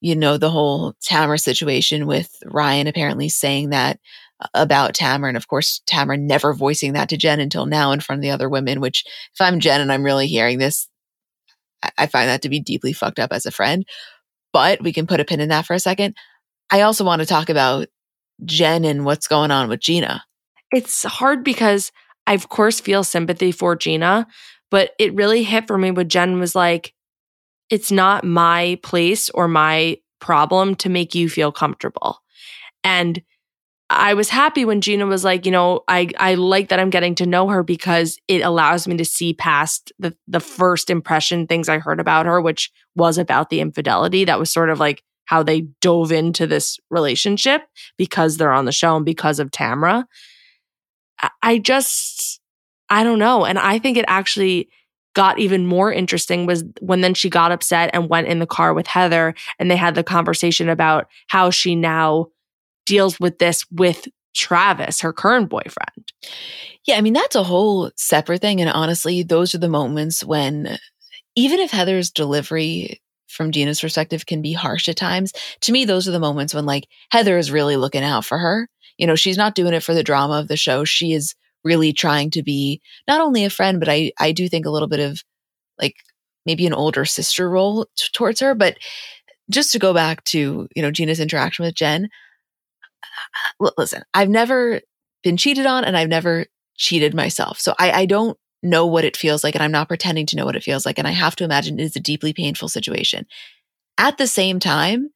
[0.00, 3.98] you know, the whole Tamra situation with Ryan apparently saying that
[4.40, 5.28] uh, about Tamra.
[5.28, 8.30] And of course, Tamra never voicing that to Jen until now in front of the
[8.30, 10.88] other women, which if I'm Jen and I'm really hearing this,
[11.96, 13.84] I find that to be deeply fucked up as a friend.
[14.52, 16.16] But we can put a pin in that for a second.
[16.70, 17.88] I also want to talk about
[18.44, 20.24] Jen and what's going on with Gina.
[20.70, 21.92] It's hard because
[22.26, 24.26] I, of course, feel sympathy for Gina,
[24.70, 26.92] but it really hit for me when Jen was like,
[27.70, 32.22] it's not my place or my problem to make you feel comfortable.
[32.84, 33.22] And
[33.90, 37.14] I was happy when Gina was like, you know, I I like that I'm getting
[37.16, 41.68] to know her because it allows me to see past the the first impression things
[41.68, 44.24] I heard about her, which was about the infidelity.
[44.24, 47.62] That was sort of like how they dove into this relationship
[47.96, 50.04] because they're on the show and because of Tamra.
[51.42, 52.40] I just
[52.90, 54.68] I don't know, and I think it actually
[55.18, 58.72] got even more interesting was when then she got upset and went in the car
[58.72, 62.28] with Heather and they had the conversation about how she now
[62.86, 64.06] deals with this with
[64.36, 66.12] Travis, her current boyfriend.
[66.86, 68.60] Yeah, I mean, that's a whole separate thing.
[68.60, 70.78] And honestly, those are the moments when,
[71.34, 76.06] even if Heather's delivery from Gina's perspective can be harsh at times, to me, those
[76.06, 78.68] are the moments when like Heather is really looking out for her.
[78.98, 80.84] You know, she's not doing it for the drama of the show.
[80.84, 81.34] She is
[81.64, 84.88] really trying to be not only a friend, but I, I do think a little
[84.88, 85.22] bit of
[85.80, 85.96] like
[86.46, 88.54] maybe an older sister role t- towards her.
[88.54, 88.78] But
[89.50, 92.08] just to go back to, you know, Gina's interaction with Jen,
[93.60, 94.80] uh, uh, listen, I've never
[95.22, 96.46] been cheated on and I've never
[96.76, 97.58] cheated myself.
[97.58, 100.44] So I, I don't know what it feels like and I'm not pretending to know
[100.44, 100.98] what it feels like.
[100.98, 103.26] And I have to imagine it is a deeply painful situation.
[103.96, 105.10] At the same time,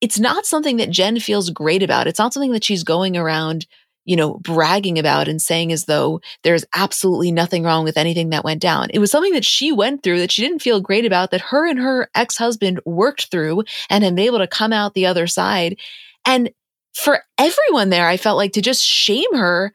[0.00, 2.06] it's not something that Jen feels great about.
[2.06, 3.66] It's not something that she's going around,
[4.08, 8.42] you know, bragging about and saying as though there's absolutely nothing wrong with anything that
[8.42, 8.88] went down.
[8.88, 11.68] It was something that she went through that she didn't feel great about, that her
[11.68, 15.26] and her ex husband worked through and have been able to come out the other
[15.26, 15.76] side.
[16.24, 16.50] And
[16.94, 19.74] for everyone there, I felt like to just shame her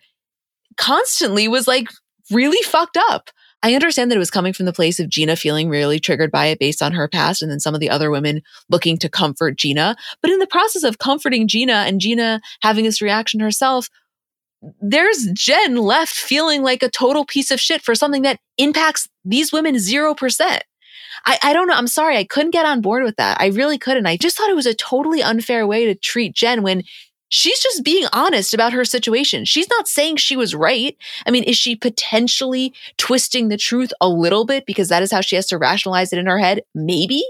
[0.77, 1.89] constantly was like
[2.31, 3.29] really fucked up.
[3.61, 6.47] I understand that it was coming from the place of Gina feeling really triggered by
[6.47, 9.57] it based on her past and then some of the other women looking to comfort
[9.57, 9.95] Gina.
[10.23, 13.89] But in the process of comforting Gina and Gina having this reaction herself,
[14.82, 19.51] there's Jen left feeling like a total piece of shit for something that impacts these
[19.51, 20.59] women 0%.
[21.26, 21.76] I, I don't know.
[21.76, 22.18] I'm sorry.
[22.18, 23.39] I couldn't get on board with that.
[23.39, 24.05] I really couldn't.
[24.05, 26.84] I just thought it was a totally unfair way to treat Jen when
[27.30, 29.45] she's just being honest about her situation.
[29.45, 30.95] She's not saying she was right.
[31.26, 35.22] I mean, is she potentially twisting the truth a little bit because that is how
[35.22, 36.61] she has to rationalize it in her head?
[36.76, 37.24] Maybe.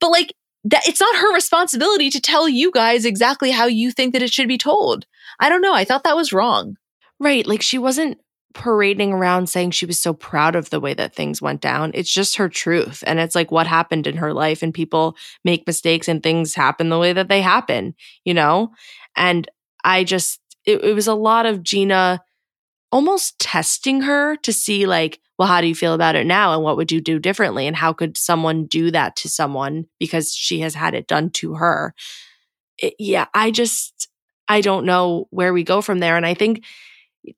[0.00, 4.12] But like, that it's not her responsibility to tell you guys exactly how you think
[4.12, 5.06] that it should be told.
[5.40, 5.74] I don't know.
[5.74, 6.76] I thought that was wrong.
[7.18, 7.46] Right.
[7.46, 8.18] Like she wasn't
[8.54, 11.90] parading around saying she was so proud of the way that things went down.
[11.94, 13.04] It's just her truth.
[13.06, 14.62] And it's like what happened in her life.
[14.62, 18.72] And people make mistakes and things happen the way that they happen, you know?
[19.14, 19.48] And
[19.84, 22.22] I just, it, it was a lot of Gina
[22.90, 26.54] almost testing her to see, like, well, how do you feel about it now?
[26.54, 27.66] And what would you do differently?
[27.66, 31.54] And how could someone do that to someone because she has had it done to
[31.54, 31.94] her?
[32.78, 33.95] It, yeah, I just,
[34.48, 36.16] I don't know where we go from there.
[36.16, 36.64] And I think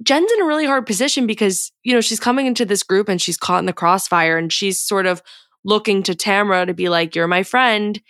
[0.02, 3.20] Jen's in a really hard position because, you know, she's coming into this group and
[3.20, 5.22] she's caught in the crossfire and she's sort of
[5.64, 8.00] looking to Tamra to be like, you're my friend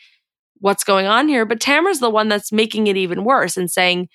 [0.60, 1.44] what's going on here.
[1.44, 4.08] But Tamra's the one that's making it even worse and saying,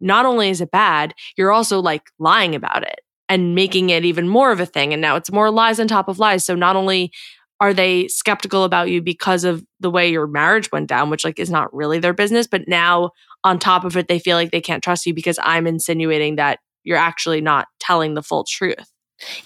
[0.00, 4.28] not only is it bad, you're also like lying about it and making it even
[4.28, 4.92] more of a thing.
[4.92, 6.44] And now it's more lies on top of lies.
[6.44, 7.12] So not only
[7.60, 11.40] are they skeptical about you because of the way your marriage went down, which like
[11.40, 13.10] is not really their business, but now
[13.44, 16.58] on top of it, they feel like they can't trust you because I'm insinuating that
[16.84, 18.90] you're actually not telling the full truth.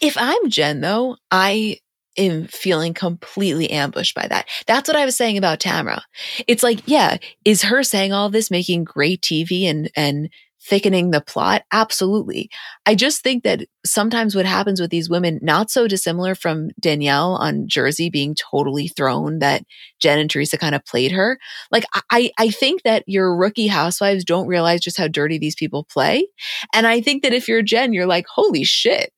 [0.00, 1.78] If I'm Jen though, I
[2.16, 4.48] am feeling completely ambushed by that.
[4.66, 6.02] That's what I was saying about Tamra.
[6.46, 10.28] It's like, yeah, is her saying all this making great TV and, and
[10.64, 11.62] thickening the plot?
[11.72, 12.50] Absolutely.
[12.86, 17.34] I just think that sometimes what happens with these women, not so dissimilar from Danielle
[17.34, 19.64] on Jersey being totally thrown that
[20.00, 21.38] Jen and Teresa kind of played her.
[21.70, 25.84] Like, I, I think that your rookie housewives don't realize just how dirty these people
[25.84, 26.26] play.
[26.72, 29.12] And I think that if you're Jen, you're like, holy shit,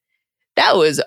[0.56, 1.02] that was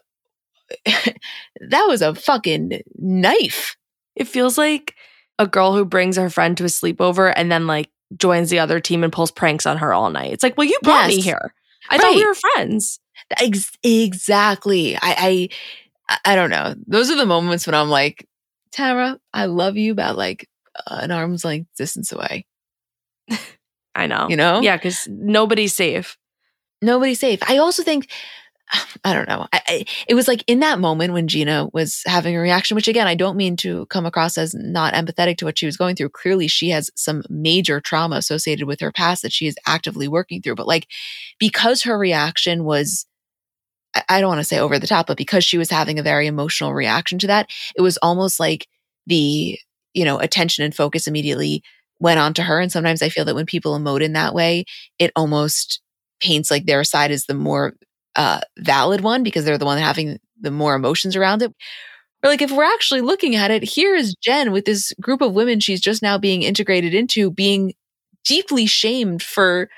[0.86, 3.76] that was a fucking knife.
[4.16, 4.96] It feels like
[5.40, 8.80] a girl who brings her friend to a sleepover and then like joins the other
[8.80, 10.32] team and pulls pranks on her all night.
[10.32, 11.18] It's like, well, you brought yes.
[11.18, 11.54] me here.
[11.90, 12.02] I right.
[12.02, 13.00] thought we were friends.
[13.40, 14.96] Ex- exactly.
[14.96, 15.50] I,
[16.10, 16.76] I I don't know.
[16.86, 18.28] Those are the moments when I'm like,
[18.72, 22.46] Tara, I love you but like uh, an arm's length distance away.
[23.96, 24.28] I know.
[24.30, 24.62] You know?
[24.62, 26.18] Yeah, because nobody's safe.
[26.82, 27.40] Nobody's safe.
[27.48, 28.10] I also think
[29.04, 29.48] I don't know.
[29.54, 32.88] I, I, it was like in that moment when Gina was having a reaction, which
[32.88, 35.96] again, I don't mean to come across as not empathetic to what she was going
[35.96, 36.10] through.
[36.10, 40.42] Clearly, she has some major trauma associated with her past that she is actively working
[40.42, 40.56] through.
[40.56, 40.88] But like,
[41.40, 43.06] because her reaction was,
[44.10, 46.28] I, don't want to say over the top, but because she was having a very
[46.28, 48.68] emotional reaction to that, it was almost like
[49.06, 49.58] the,
[49.94, 51.64] you know, attention and focus immediately
[52.00, 52.60] went on to her.
[52.60, 54.66] And sometimes I feel that when people emote in that way,
[55.00, 55.82] it almost
[56.20, 57.74] paints like their side is the more
[58.18, 61.54] uh, valid one because they're the one having the more emotions around it.
[62.24, 65.34] Or like if we're actually looking at it, here is Jen with this group of
[65.34, 67.74] women she's just now being integrated into being
[68.26, 69.70] deeply shamed for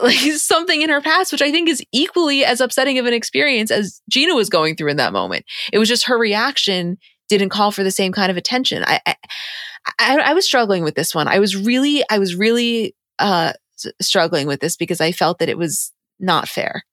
[0.00, 3.70] like something in her past, which I think is equally as upsetting of an experience
[3.70, 5.44] as Gina was going through in that moment.
[5.72, 6.98] It was just her reaction
[7.28, 8.84] didn't call for the same kind of attention.
[8.86, 9.16] I, I,
[9.98, 11.26] I, I was struggling with this one.
[11.26, 13.52] I was really, I was really uh,
[14.00, 16.84] struggling with this because I felt that it was not fair.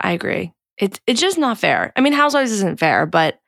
[0.00, 0.52] I agree.
[0.78, 1.92] It's it's just not fair.
[1.96, 3.40] I mean, Housewives isn't fair, but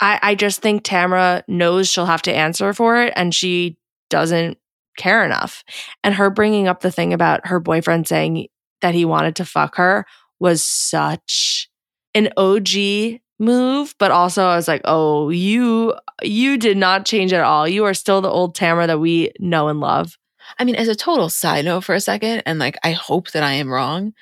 [0.00, 3.76] I, I just think Tamra knows she'll have to answer for it, and she
[4.08, 4.58] doesn't
[4.96, 5.62] care enough.
[6.02, 8.48] And her bringing up the thing about her boyfriend saying
[8.80, 10.06] that he wanted to fuck her
[10.38, 11.68] was such
[12.14, 17.42] an OG move, but also I was like, "Oh, you you did not change at
[17.42, 17.68] all.
[17.68, 20.16] You are still the old Tamra that we know and love."
[20.58, 23.42] I mean, as a total side note for a second, and like I hope that
[23.42, 24.14] I am wrong,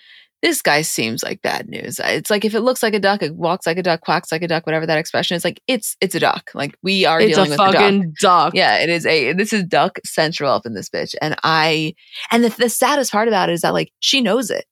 [0.42, 1.98] this guy seems like bad news.
[1.98, 4.30] Uh, it's like if it looks like a duck, it walks like a duck, quacks
[4.30, 5.44] like a duck, whatever that expression is.
[5.44, 6.50] Like it's it's a duck.
[6.54, 8.20] Like we are it's dealing a with fucking duck.
[8.20, 8.54] duck.
[8.54, 11.94] Yeah, it is a this is duck central up in this bitch, and I
[12.30, 14.64] and the, the saddest part about it is that like she knows it.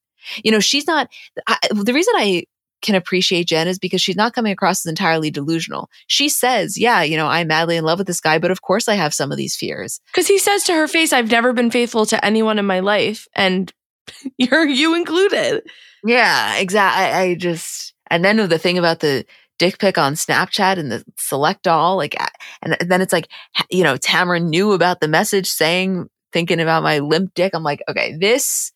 [0.45, 1.09] You know, she's not.
[1.47, 2.45] I, the reason I
[2.83, 5.89] can appreciate Jen is because she's not coming across as entirely delusional.
[6.07, 8.89] She says, "Yeah, you know, I'm madly in love with this guy, but of course
[8.89, 11.71] I have some of these fears." Because he says to her face, "I've never been
[11.71, 13.73] faithful to anyone in my life," and
[14.38, 15.62] you're you included.
[16.04, 17.04] Yeah, exactly.
[17.04, 19.24] I, I just and then the thing about the
[19.59, 22.16] dick pic on Snapchat and the select all, like,
[22.62, 23.28] and then it's like,
[23.70, 27.52] you know, Tamra knew about the message saying, thinking about my limp dick.
[27.54, 28.72] I'm like, okay, this,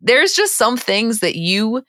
[0.00, 1.84] there's just some things that you,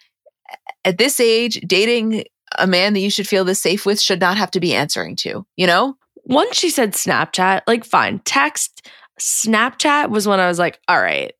[0.83, 2.25] at this age, dating
[2.57, 5.15] a man that you should feel this safe with should not have to be answering
[5.17, 5.95] to, you know?
[6.25, 8.89] Once she said Snapchat, like, fine, text,
[9.19, 11.33] Snapchat was when I was like, all right,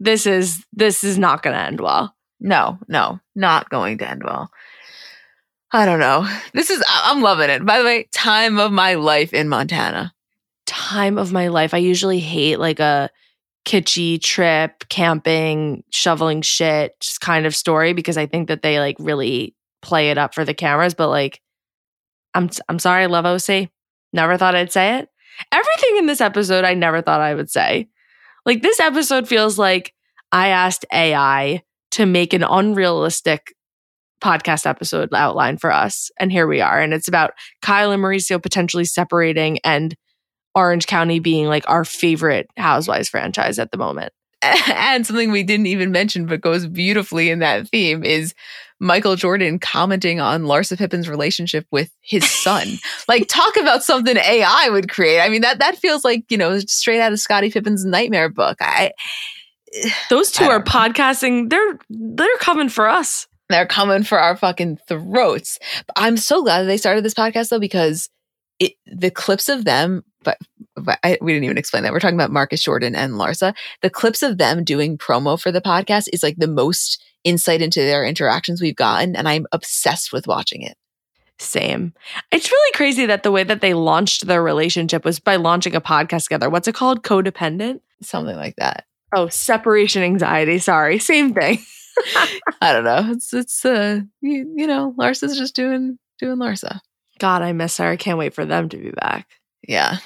[0.00, 2.14] this is, this is not going to end well.
[2.40, 4.50] No, no, not going to end well.
[5.72, 6.28] I don't know.
[6.52, 7.64] This is, I'm loving it.
[7.64, 10.12] By the way, time of my life in Montana.
[10.66, 11.74] Time of my life.
[11.74, 13.10] I usually hate like a
[13.66, 18.96] kitschy trip, camping, shoveling shit, just kind of story because I think that they like
[18.98, 20.94] really play it up for the cameras.
[20.94, 21.42] But like,
[22.32, 23.68] I'm I'm sorry, I love OC.
[24.12, 25.08] Never thought I'd say it.
[25.52, 27.88] Everything in this episode, I never thought I would say.
[28.46, 29.92] Like this episode feels like
[30.32, 33.54] I asked AI to make an unrealistic
[34.22, 36.10] podcast episode outline for us.
[36.18, 36.80] And here we are.
[36.80, 39.94] And it's about Kyle and Mauricio potentially separating and
[40.54, 44.12] Orange County being like our favorite Housewives franchise at the moment.
[44.68, 48.34] And something we didn't even mention, but goes beautifully in that theme is
[48.78, 52.68] Michael Jordan commenting on Larsa Pippen's relationship with his son.
[53.08, 55.20] like, talk about something AI would create.
[55.20, 58.58] I mean, that that feels like you know straight out of Scottie Pippen's nightmare book.
[58.60, 58.92] I
[60.10, 61.50] those two are podcasting.
[61.50, 63.26] They're they're coming for us.
[63.48, 65.58] They're coming for our fucking throats.
[65.94, 68.10] I'm so glad that they started this podcast though because
[68.58, 70.04] it the clips of them.
[70.22, 70.38] But
[71.02, 71.92] I, we didn't even explain that.
[71.92, 73.54] We're talking about Marcus Jordan and Larsa.
[73.82, 77.80] The clips of them doing promo for the podcast is like the most insight into
[77.80, 80.76] their interactions we've gotten, and I'm obsessed with watching it.
[81.38, 81.92] Same.
[82.32, 85.80] It's really crazy that the way that they launched their relationship was by launching a
[85.80, 86.48] podcast together.
[86.48, 87.02] What's it called?
[87.02, 87.80] Codependent?
[88.00, 88.86] Something like that.
[89.14, 90.58] Oh, separation anxiety.
[90.58, 91.58] Sorry, same thing.
[92.60, 93.12] I don't know.
[93.12, 96.80] It's it's uh you, you know, Larsa's just doing doing Larsa.
[97.18, 97.88] God, I miss her.
[97.88, 99.26] I can't wait for them to be back.
[99.66, 99.98] Yeah.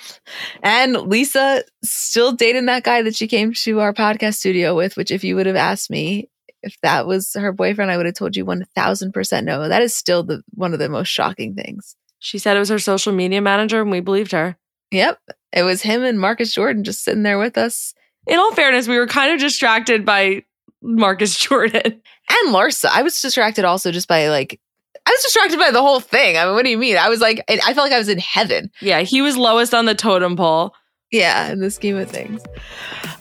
[0.63, 5.11] And Lisa still dating that guy that she came to our podcast studio with, which
[5.11, 6.31] if you would have asked me
[6.63, 9.69] if that was her boyfriend, I would have told you 1000% no.
[9.69, 11.97] That is still the one of the most shocking things.
[12.19, 14.57] She said it was her social media manager and we believed her.
[14.91, 15.19] Yep.
[15.53, 17.95] It was him and Marcus Jordan just sitting there with us
[18.27, 20.45] in all fairness, we were kind of distracted by
[20.83, 22.87] Marcus Jordan and Larsa.
[22.87, 24.61] I was distracted also just by like
[25.07, 26.37] I was distracted by the whole thing.
[26.37, 26.97] I mean, what do you mean?
[26.97, 28.71] I was like, I felt like I was in heaven.
[28.81, 30.75] Yeah, he was lowest on the totem pole.
[31.11, 32.41] Yeah, in the scheme of things.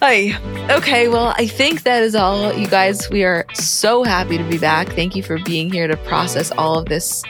[0.00, 0.38] Hi.
[0.70, 3.10] Okay, well, I think that is all, you guys.
[3.10, 4.88] We are so happy to be back.
[4.90, 7.24] Thank you for being here to process all of this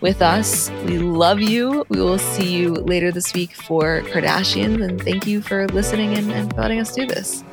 [0.00, 0.70] with us.
[0.86, 1.84] We love you.
[1.90, 4.82] We will see you later this week for Kardashians.
[4.82, 7.44] And thank you for listening and, and letting us do this.